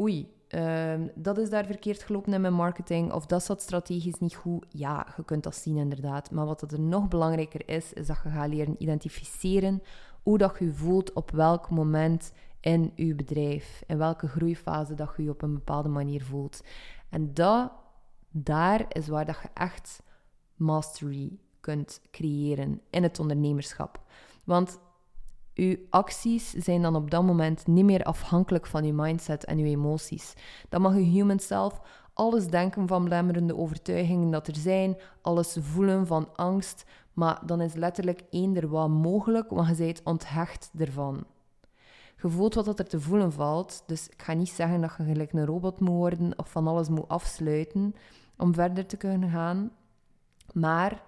Oei, 0.00 0.32
uh, 0.48 0.94
dat 1.14 1.38
is 1.38 1.50
daar 1.50 1.66
verkeerd 1.66 2.02
gelopen 2.02 2.32
in 2.32 2.40
mijn 2.40 2.54
marketing. 2.54 3.12
Of 3.12 3.26
dat 3.26 3.44
zat 3.44 3.62
strategisch 3.62 4.18
niet 4.18 4.34
goed. 4.34 4.66
Ja, 4.68 5.06
je 5.16 5.24
kunt 5.24 5.42
dat 5.42 5.56
zien 5.56 5.76
inderdaad. 5.76 6.30
Maar 6.30 6.46
wat 6.46 6.72
er 6.72 6.80
nog 6.80 7.08
belangrijker 7.08 7.68
is, 7.68 7.92
is 7.92 8.06
dat 8.06 8.20
je 8.22 8.30
gaat 8.30 8.48
leren 8.48 8.74
identificeren 8.78 9.82
hoe 10.22 10.38
dat 10.38 10.56
je 10.58 10.72
voelt 10.72 11.12
op 11.12 11.30
welk 11.30 11.70
moment 11.70 12.32
in 12.60 12.92
je 12.94 13.14
bedrijf, 13.14 13.82
in 13.86 13.98
welke 13.98 14.28
groeifase 14.28 14.94
dat 14.94 15.12
je 15.16 15.22
je 15.22 15.30
op 15.30 15.42
een 15.42 15.54
bepaalde 15.54 15.88
manier 15.88 16.24
voelt. 16.24 16.60
En 17.08 17.34
dat, 17.34 17.72
daar 18.30 18.84
is 18.88 19.08
waar 19.08 19.24
dat 19.24 19.38
je 19.42 19.48
echt 19.54 20.02
mastery 20.54 21.38
kunt 21.60 22.00
creëren 22.10 22.80
in 22.90 23.02
het 23.02 23.18
ondernemerschap. 23.18 24.02
Want 24.44 24.78
je 25.52 25.86
acties 25.90 26.50
zijn 26.50 26.82
dan 26.82 26.96
op 26.96 27.10
dat 27.10 27.22
moment 27.22 27.66
niet 27.66 27.84
meer 27.84 28.02
afhankelijk 28.02 28.66
van 28.66 28.84
je 28.84 28.92
mindset 28.92 29.44
en 29.44 29.58
je 29.58 29.64
emoties. 29.64 30.34
Dan 30.68 30.80
mag 30.80 30.94
je 30.94 31.00
human 31.00 31.38
self 31.38 31.80
alles 32.18 32.46
denken 32.46 32.88
van 32.88 33.04
belemmerende 33.04 33.56
overtuigingen 33.56 34.30
dat 34.30 34.46
er 34.46 34.56
zijn, 34.56 34.96
alles 35.22 35.56
voelen 35.60 36.06
van 36.06 36.28
angst, 36.36 36.84
maar 37.12 37.42
dan 37.46 37.60
is 37.60 37.74
letterlijk 37.74 38.22
eender 38.30 38.68
wat 38.68 38.88
mogelijk, 38.88 39.50
want 39.50 39.68
je 39.68 39.84
bent 39.84 40.02
onthecht 40.02 40.70
ervan. 40.78 41.24
Je 42.22 42.28
voelt 42.28 42.54
wat 42.54 42.78
er 42.78 42.88
te 42.88 43.00
voelen 43.00 43.32
valt, 43.32 43.82
dus 43.86 44.08
ik 44.08 44.22
ga 44.22 44.32
niet 44.32 44.48
zeggen 44.48 44.80
dat 44.80 44.94
je 44.96 45.04
gelijk 45.04 45.32
een 45.32 45.46
robot 45.46 45.80
moet 45.80 45.88
worden 45.88 46.38
of 46.38 46.50
van 46.50 46.66
alles 46.66 46.88
moet 46.88 47.08
afsluiten 47.08 47.94
om 48.36 48.54
verder 48.54 48.86
te 48.86 48.96
kunnen 48.96 49.30
gaan, 49.30 49.70
maar 50.52 51.02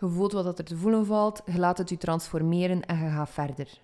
je 0.00 0.08
voelt 0.08 0.32
wat 0.32 0.58
er 0.58 0.64
te 0.64 0.76
voelen 0.76 1.06
valt, 1.06 1.42
je 1.46 1.58
laat 1.58 1.78
het 1.78 1.88
je 1.88 1.96
transformeren 1.96 2.86
en 2.86 2.98
je 2.98 3.10
gaat 3.10 3.30
verder. 3.30 3.80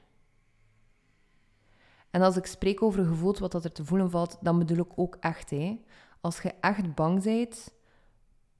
En 2.10 2.22
als 2.22 2.36
ik 2.36 2.46
spreek 2.46 2.82
over 2.82 3.04
gevoeld 3.04 3.38
wat 3.38 3.54
er 3.54 3.72
te 3.72 3.84
voelen 3.84 4.10
valt, 4.10 4.38
dan 4.40 4.58
bedoel 4.58 4.78
ik 4.78 4.92
ook 4.96 5.16
echt. 5.20 5.50
Hè. 5.50 5.80
Als 6.20 6.42
je 6.42 6.54
echt 6.60 6.94
bang 6.94 7.22
bent, 7.22 7.74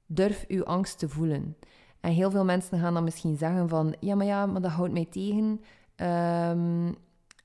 durf 0.05 0.45
je 0.47 0.65
angst 0.65 0.99
te 0.99 1.09
voelen. 1.09 1.57
En 1.99 2.11
heel 2.11 2.31
veel 2.31 2.45
mensen 2.45 2.79
gaan 2.79 2.93
dan 2.93 3.03
misschien 3.03 3.37
zeggen 3.37 3.69
van... 3.69 3.95
Ja, 3.99 4.15
maar 4.15 4.25
ja, 4.25 4.45
maar 4.45 4.61
dat 4.61 4.71
houdt 4.71 4.93
mij 4.93 5.05
tegen. 5.05 5.61
Ehm, 5.95 6.91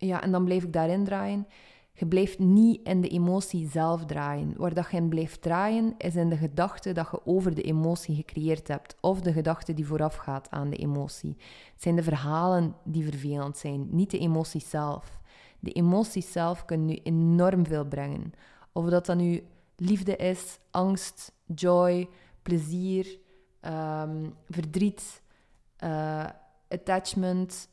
ja, 0.07 0.23
en 0.23 0.33
dan 0.33 0.45
blijf 0.45 0.63
ik 0.63 0.73
daarin 0.73 1.05
draaien. 1.05 1.47
Je 1.93 2.07
blijft 2.07 2.39
niet 2.39 2.81
in 2.89 3.01
de 3.01 3.09
emotie 3.09 3.69
zelf 3.69 4.05
draaien. 4.05 4.55
Waar 4.57 4.75
dat 4.75 4.91
je 4.91 4.97
in 4.97 5.09
blijft 5.09 5.43
draaien, 5.43 5.95
is 5.99 6.17
in 6.17 6.29
de 6.29 6.37
gedachte 6.37 6.93
dat 6.93 7.09
je 7.11 7.27
over 7.27 7.55
de 7.55 7.63
emotie 7.63 8.15
gecreëerd 8.15 8.69
hebt. 8.69 8.97
Of 9.01 9.21
de 9.21 9.33
gedachte 9.33 9.75
die 9.75 9.87
voorafgaat 9.87 10.51
aan 10.51 10.71
de 10.71 10.77
emotie. 10.77 11.37
Het 11.73 11.83
zijn 11.83 11.97
de 11.97 12.03
verhalen 12.03 12.75
die 12.85 13.05
vervelend 13.05 13.57
zijn, 13.57 13.89
niet 13.91 14.11
de 14.11 14.19
emotie 14.19 14.61
zelf. 14.61 15.21
De 15.61 15.73
emotie 15.73 16.23
zelf 16.23 16.65
kan 16.65 16.85
nu 16.85 16.99
enorm 17.03 17.67
veel 17.67 17.85
brengen. 17.85 18.33
Of 18.73 18.89
dat 18.89 19.07
dan 19.07 19.17
nu 19.17 19.43
liefde 19.77 20.17
is, 20.17 20.59
angst, 20.71 21.33
joy, 21.47 22.09
plezier, 22.43 23.19
Ehm, 23.65 24.31
verdriet, 24.49 25.23
uh, 25.85 26.25
attachment, 26.69 27.69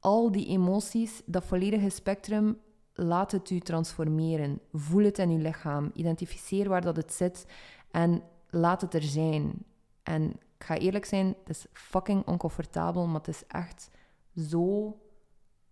al 0.00 0.32
die 0.32 0.46
emoties, 0.46 1.22
dat 1.26 1.44
volledige 1.44 1.88
spectrum, 1.88 2.58
laat 2.94 3.32
het 3.32 3.50
u 3.50 3.60
transformeren. 3.60 4.60
Voel 4.72 5.04
het 5.04 5.18
in 5.18 5.30
uw 5.30 5.38
lichaam. 5.38 5.90
Identificeer 5.94 6.68
waar 6.68 6.80
dat 6.80 6.96
het 6.96 7.12
zit 7.12 7.46
en 7.90 8.22
laat 8.50 8.80
het 8.80 8.94
er 8.94 9.02
zijn. 9.02 9.64
En 10.02 10.30
ik 10.30 10.64
ga 10.64 10.78
eerlijk 10.78 11.04
zijn, 11.04 11.26
het 11.26 11.48
is 11.48 11.66
fucking 11.72 12.26
oncomfortabel, 12.26 13.06
maar 13.06 13.20
het 13.20 13.28
is 13.28 13.46
echt 13.46 13.90
zo 14.36 14.96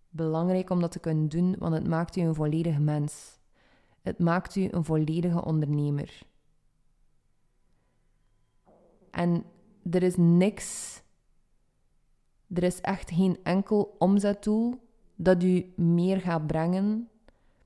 belangrijk 0.09 0.69
om 0.69 0.81
dat 0.81 0.91
te 0.91 0.99
kunnen 0.99 1.29
doen, 1.29 1.55
want 1.59 1.73
het 1.73 1.87
maakt 1.87 2.15
u 2.15 2.21
een 2.21 2.35
volledige 2.35 2.79
mens. 2.79 3.39
Het 4.01 4.19
maakt 4.19 4.55
u 4.55 4.67
een 4.71 4.83
volledige 4.83 5.45
ondernemer. 5.45 6.21
En 9.11 9.43
er 9.91 10.03
is 10.03 10.15
niks, 10.17 11.01
er 12.53 12.63
is 12.63 12.81
echt 12.81 13.11
geen 13.11 13.37
enkel 13.43 13.95
omzetdoel 13.97 14.73
dat 15.15 15.43
u 15.43 15.73
meer 15.75 16.21
gaat 16.21 16.47
brengen 16.47 17.09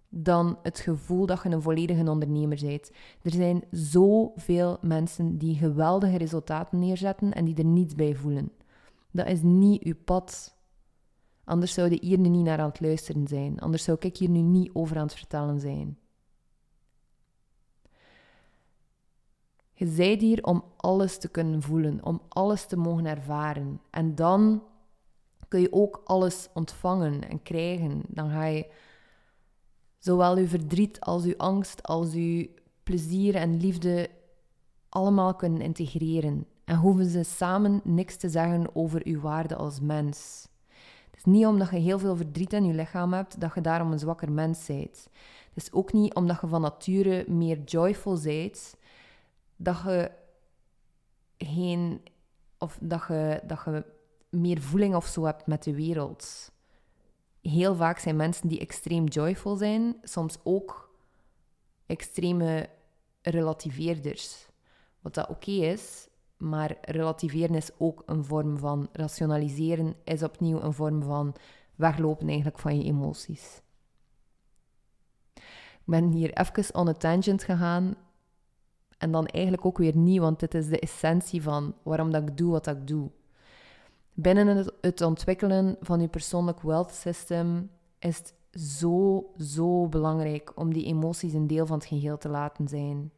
dan 0.09 0.57
het 0.63 0.79
gevoel 0.79 1.25
dat 1.25 1.43
je 1.43 1.49
een 1.49 1.61
volledige 1.61 2.09
ondernemer 2.09 2.59
bent. 2.61 2.91
Er 3.21 3.31
zijn 3.31 3.63
zoveel 3.71 4.77
mensen 4.81 5.37
die 5.37 5.55
geweldige 5.55 6.17
resultaten 6.17 6.79
neerzetten 6.79 7.33
en 7.33 7.45
die 7.45 7.55
er 7.55 7.65
niets 7.65 7.95
bij 7.95 8.15
voelen. 8.15 8.51
Dat 9.11 9.27
is 9.27 9.41
niet 9.41 9.83
uw 9.83 9.95
pad. 10.05 10.57
Anders 11.43 11.73
zou 11.73 11.89
je 11.89 11.97
hier 12.01 12.19
nu 12.19 12.29
niet 12.29 12.45
naar 12.45 12.59
aan 12.59 12.69
het 12.69 12.81
luisteren 12.81 13.27
zijn. 13.27 13.59
Anders 13.59 13.83
zou 13.83 13.97
ik 13.99 14.17
hier 14.17 14.29
nu 14.29 14.39
niet 14.39 14.69
over 14.73 14.97
aan 14.97 15.03
het 15.03 15.15
vertellen 15.15 15.59
zijn. 15.59 15.97
Je 19.79 19.87
zijt 19.87 20.21
hier 20.21 20.43
om 20.43 20.63
alles 20.77 21.17
te 21.17 21.29
kunnen 21.29 21.61
voelen, 21.61 22.05
om 22.05 22.21
alles 22.27 22.65
te 22.65 22.77
mogen 22.77 23.05
ervaren. 23.05 23.81
En 23.89 24.15
dan 24.15 24.63
kun 25.47 25.61
je 25.61 25.73
ook 25.73 26.01
alles 26.05 26.49
ontvangen 26.53 27.29
en 27.29 27.41
krijgen. 27.41 28.01
Dan 28.07 28.29
ga 28.29 28.45
je 28.45 28.71
zowel 29.97 30.37
je 30.37 30.47
verdriet 30.47 30.99
als 30.99 31.23
je 31.23 31.37
angst, 31.37 31.83
als 31.83 32.13
je 32.13 32.49
plezier 32.83 33.35
en 33.35 33.57
liefde 33.57 34.09
allemaal 34.89 35.35
kunnen 35.35 35.61
integreren. 35.61 36.45
En 36.65 36.75
hoeven 36.75 37.05
ze 37.05 37.23
samen 37.23 37.81
niks 37.83 38.17
te 38.17 38.29
zeggen 38.29 38.75
over 38.75 39.01
uw 39.05 39.19
waarde 39.19 39.55
als 39.55 39.79
mens. 39.79 40.47
Het 41.09 41.15
is 41.15 41.23
niet 41.23 41.45
omdat 41.45 41.69
je 41.69 41.77
heel 41.77 41.99
veel 41.99 42.15
verdriet 42.15 42.53
in 42.53 42.65
je 42.65 42.73
lichaam 42.73 43.13
hebt, 43.13 43.41
dat 43.41 43.53
je 43.55 43.61
daarom 43.61 43.91
een 43.91 43.99
zwakker 43.99 44.31
mens 44.31 44.65
bent. 44.65 45.07
Het 45.53 45.63
is 45.63 45.71
ook 45.71 45.93
niet 45.93 46.13
omdat 46.13 46.41
je 46.41 46.47
van 46.47 46.61
nature 46.61 47.25
meer 47.27 47.63
joyful 47.63 48.19
bent, 48.21 48.77
dat 49.59 49.81
je 49.83 50.11
geen... 51.37 52.01
Of 52.57 52.77
dat 52.81 53.05
je, 53.07 53.41
dat 53.43 53.61
je 53.65 53.85
meer 54.29 54.61
voeling 54.61 54.95
of 54.95 55.05
zo 55.05 55.23
hebt 55.23 55.47
met 55.47 55.63
de 55.63 55.75
wereld. 55.75 56.51
Heel 57.41 57.75
vaak 57.75 57.99
zijn 57.99 58.15
mensen 58.15 58.47
die 58.47 58.59
extreem 58.59 59.05
joyful 59.05 59.55
zijn, 59.55 59.95
soms 60.03 60.37
ook 60.43 60.95
extreme 61.85 62.69
relativeerders. 63.21 64.47
Wat 65.01 65.13
dat 65.13 65.29
oké 65.29 65.51
is, 65.51 66.07
maar 66.37 66.77
relativeren 66.81 67.55
is 67.55 67.69
ook 67.77 68.03
een 68.05 68.23
vorm 68.23 68.57
van 68.57 68.89
rationaliseren, 68.91 69.95
is 70.03 70.23
opnieuw 70.23 70.61
een 70.61 70.73
vorm 70.73 71.03
van 71.03 71.35
weglopen 71.75 72.27
eigenlijk 72.27 72.59
van 72.59 72.77
je 72.77 72.83
emoties. 72.83 73.61
Ik 75.33 75.85
ben 75.85 76.11
hier 76.11 76.33
even 76.33 76.75
on 76.75 76.87
a 76.87 76.93
tangent 76.93 77.43
gegaan 77.43 77.95
en 78.99 79.11
dan 79.11 79.25
eigenlijk 79.25 79.65
ook 79.65 79.77
weer 79.77 79.95
niet, 79.95 80.19
want 80.19 80.39
dit 80.39 80.53
is 80.53 80.67
de 80.67 80.79
essentie 80.79 81.41
van 81.41 81.73
waarom 81.83 82.11
dat 82.11 82.21
ik 82.21 82.37
doe 82.37 82.51
wat 82.51 82.67
ik 82.67 82.87
doe. 82.87 83.09
Binnen 84.13 84.71
het, 84.81 85.01
ontwikkelen 85.01 85.77
van 85.81 86.01
je 86.01 86.07
persoonlijk 86.07 86.61
wealth 86.61 86.91
system 86.91 87.71
is 87.99 88.17
het 88.17 88.33
zo, 88.61 89.25
zo 89.37 89.87
belangrijk 89.87 90.51
om 90.55 90.73
die 90.73 90.85
emoties 90.85 91.33
een 91.33 91.47
deel 91.47 91.65
van 91.65 91.77
het 91.77 91.87
geheel 91.87 92.17
te 92.17 92.29
laten 92.29 92.67
zijn. 92.67 93.11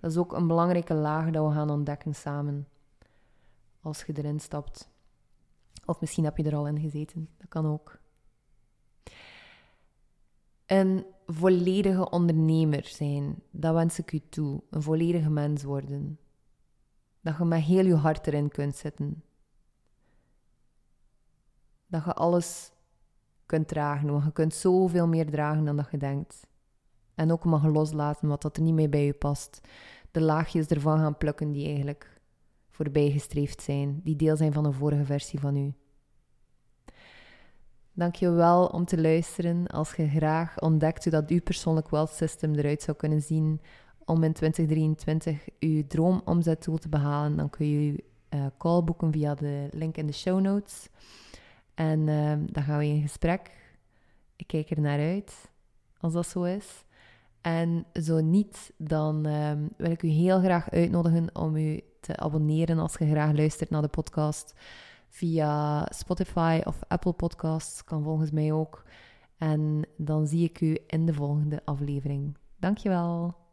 Dat 0.00 0.10
is 0.10 0.16
ook 0.16 0.32
een 0.32 0.46
belangrijke 0.46 0.94
laag 0.94 1.30
dat 1.30 1.46
we 1.46 1.52
gaan 1.54 1.70
ontdekken 1.70 2.14
samen. 2.14 2.68
Als 3.80 4.04
je 4.04 4.12
erin 4.16 4.40
stapt. 4.40 4.88
Of 5.84 6.00
misschien 6.00 6.24
heb 6.24 6.36
je 6.36 6.42
er 6.42 6.56
al 6.56 6.66
in 6.66 6.80
gezeten. 6.80 7.28
Dat 7.38 7.48
kan 7.48 7.66
ook. 7.66 7.98
Een 10.66 11.06
volledige 11.26 12.10
ondernemer 12.10 12.84
zijn, 12.84 13.42
dat 13.50 13.74
wens 13.74 13.98
ik 13.98 14.12
u 14.12 14.20
toe. 14.28 14.62
Een 14.70 14.82
volledige 14.82 15.30
mens 15.30 15.62
worden. 15.62 16.18
Dat 17.20 17.36
je 17.38 17.44
met 17.44 17.62
heel 17.62 17.84
je 17.84 17.94
hart 17.94 18.26
erin 18.26 18.48
kunt 18.48 18.76
zitten. 18.76 19.22
Dat 21.86 22.04
je 22.04 22.12
alles 22.12 22.72
kunt 23.46 23.68
dragen, 23.68 24.10
want 24.10 24.24
je 24.24 24.32
kunt 24.32 24.54
zoveel 24.54 25.08
meer 25.08 25.30
dragen 25.30 25.64
dan 25.64 25.76
dat 25.76 25.90
je 25.90 25.96
denkt. 25.96 26.46
En 27.14 27.32
ook 27.32 27.44
mag 27.44 27.64
loslaten 27.64 28.28
wat 28.28 28.42
dat 28.42 28.56
er 28.56 28.62
niet 28.62 28.74
mee 28.74 28.88
bij 28.88 29.04
je 29.04 29.12
past. 29.12 29.60
De 30.10 30.20
laagjes 30.20 30.66
ervan 30.66 30.98
gaan 30.98 31.18
plukken 31.18 31.52
die 31.52 31.66
eigenlijk 31.66 32.20
voorbijgestreefd 32.70 33.62
zijn, 33.62 34.00
die 34.02 34.16
deel 34.16 34.36
zijn 34.36 34.52
van 34.52 34.64
een 34.64 34.72
vorige 34.72 35.04
versie 35.04 35.40
van 35.40 35.56
u. 35.56 35.74
Dank 37.96 38.14
je 38.14 38.30
wel 38.30 38.66
om 38.66 38.84
te 38.84 39.00
luisteren. 39.00 39.66
Als 39.66 39.94
je 39.94 40.08
graag 40.08 40.60
ontdekt 40.60 41.04
hoe 41.04 41.12
dat 41.12 41.28
uw 41.28 41.40
persoonlijk 41.40 41.88
wealth 41.88 42.10
system 42.10 42.54
eruit 42.54 42.82
zou 42.82 42.96
kunnen 42.96 43.22
zien 43.22 43.60
om 44.04 44.22
in 44.22 44.32
2023 44.32 45.48
uw 45.58 45.86
droomomzetdoel 45.86 46.78
te 46.78 46.88
behalen, 46.88 47.36
dan 47.36 47.50
kun 47.50 47.68
je 47.68 47.86
je 47.86 48.04
uh, 48.34 48.46
call 48.58 48.82
boeken 48.84 49.12
via 49.12 49.34
de 49.34 49.68
link 49.70 49.96
in 49.96 50.06
de 50.06 50.12
show 50.12 50.40
notes. 50.40 50.88
En 51.74 51.98
uh, 52.06 52.32
dan 52.46 52.62
gaan 52.62 52.78
we 52.78 52.84
in 52.84 53.02
gesprek. 53.02 53.50
Ik 54.36 54.46
kijk 54.46 54.70
er 54.70 54.80
naar 54.80 54.98
uit, 54.98 55.50
als 56.00 56.12
dat 56.12 56.26
zo 56.26 56.42
is. 56.42 56.84
En 57.40 57.86
zo 57.92 58.20
niet, 58.20 58.72
dan 58.76 59.26
um, 59.26 59.68
wil 59.76 59.90
ik 59.90 60.02
u 60.02 60.08
heel 60.08 60.40
graag 60.40 60.70
uitnodigen 60.70 61.28
om 61.32 61.56
u 61.56 61.80
te 62.00 62.16
abonneren 62.16 62.78
als 62.78 62.96
je 62.98 63.10
graag 63.10 63.36
luistert 63.36 63.70
naar 63.70 63.82
de 63.82 63.88
podcast. 63.88 64.54
Via 65.14 65.86
Spotify 65.90 66.60
of 66.64 66.82
Apple 66.88 67.12
Podcasts 67.12 67.84
kan 67.84 68.02
volgens 68.02 68.30
mij 68.30 68.52
ook. 68.52 68.84
En 69.38 69.86
dan 69.96 70.26
zie 70.26 70.44
ik 70.44 70.60
u 70.60 70.78
in 70.86 71.06
de 71.06 71.14
volgende 71.14 71.62
aflevering. 71.64 72.36
Dankjewel. 72.58 73.43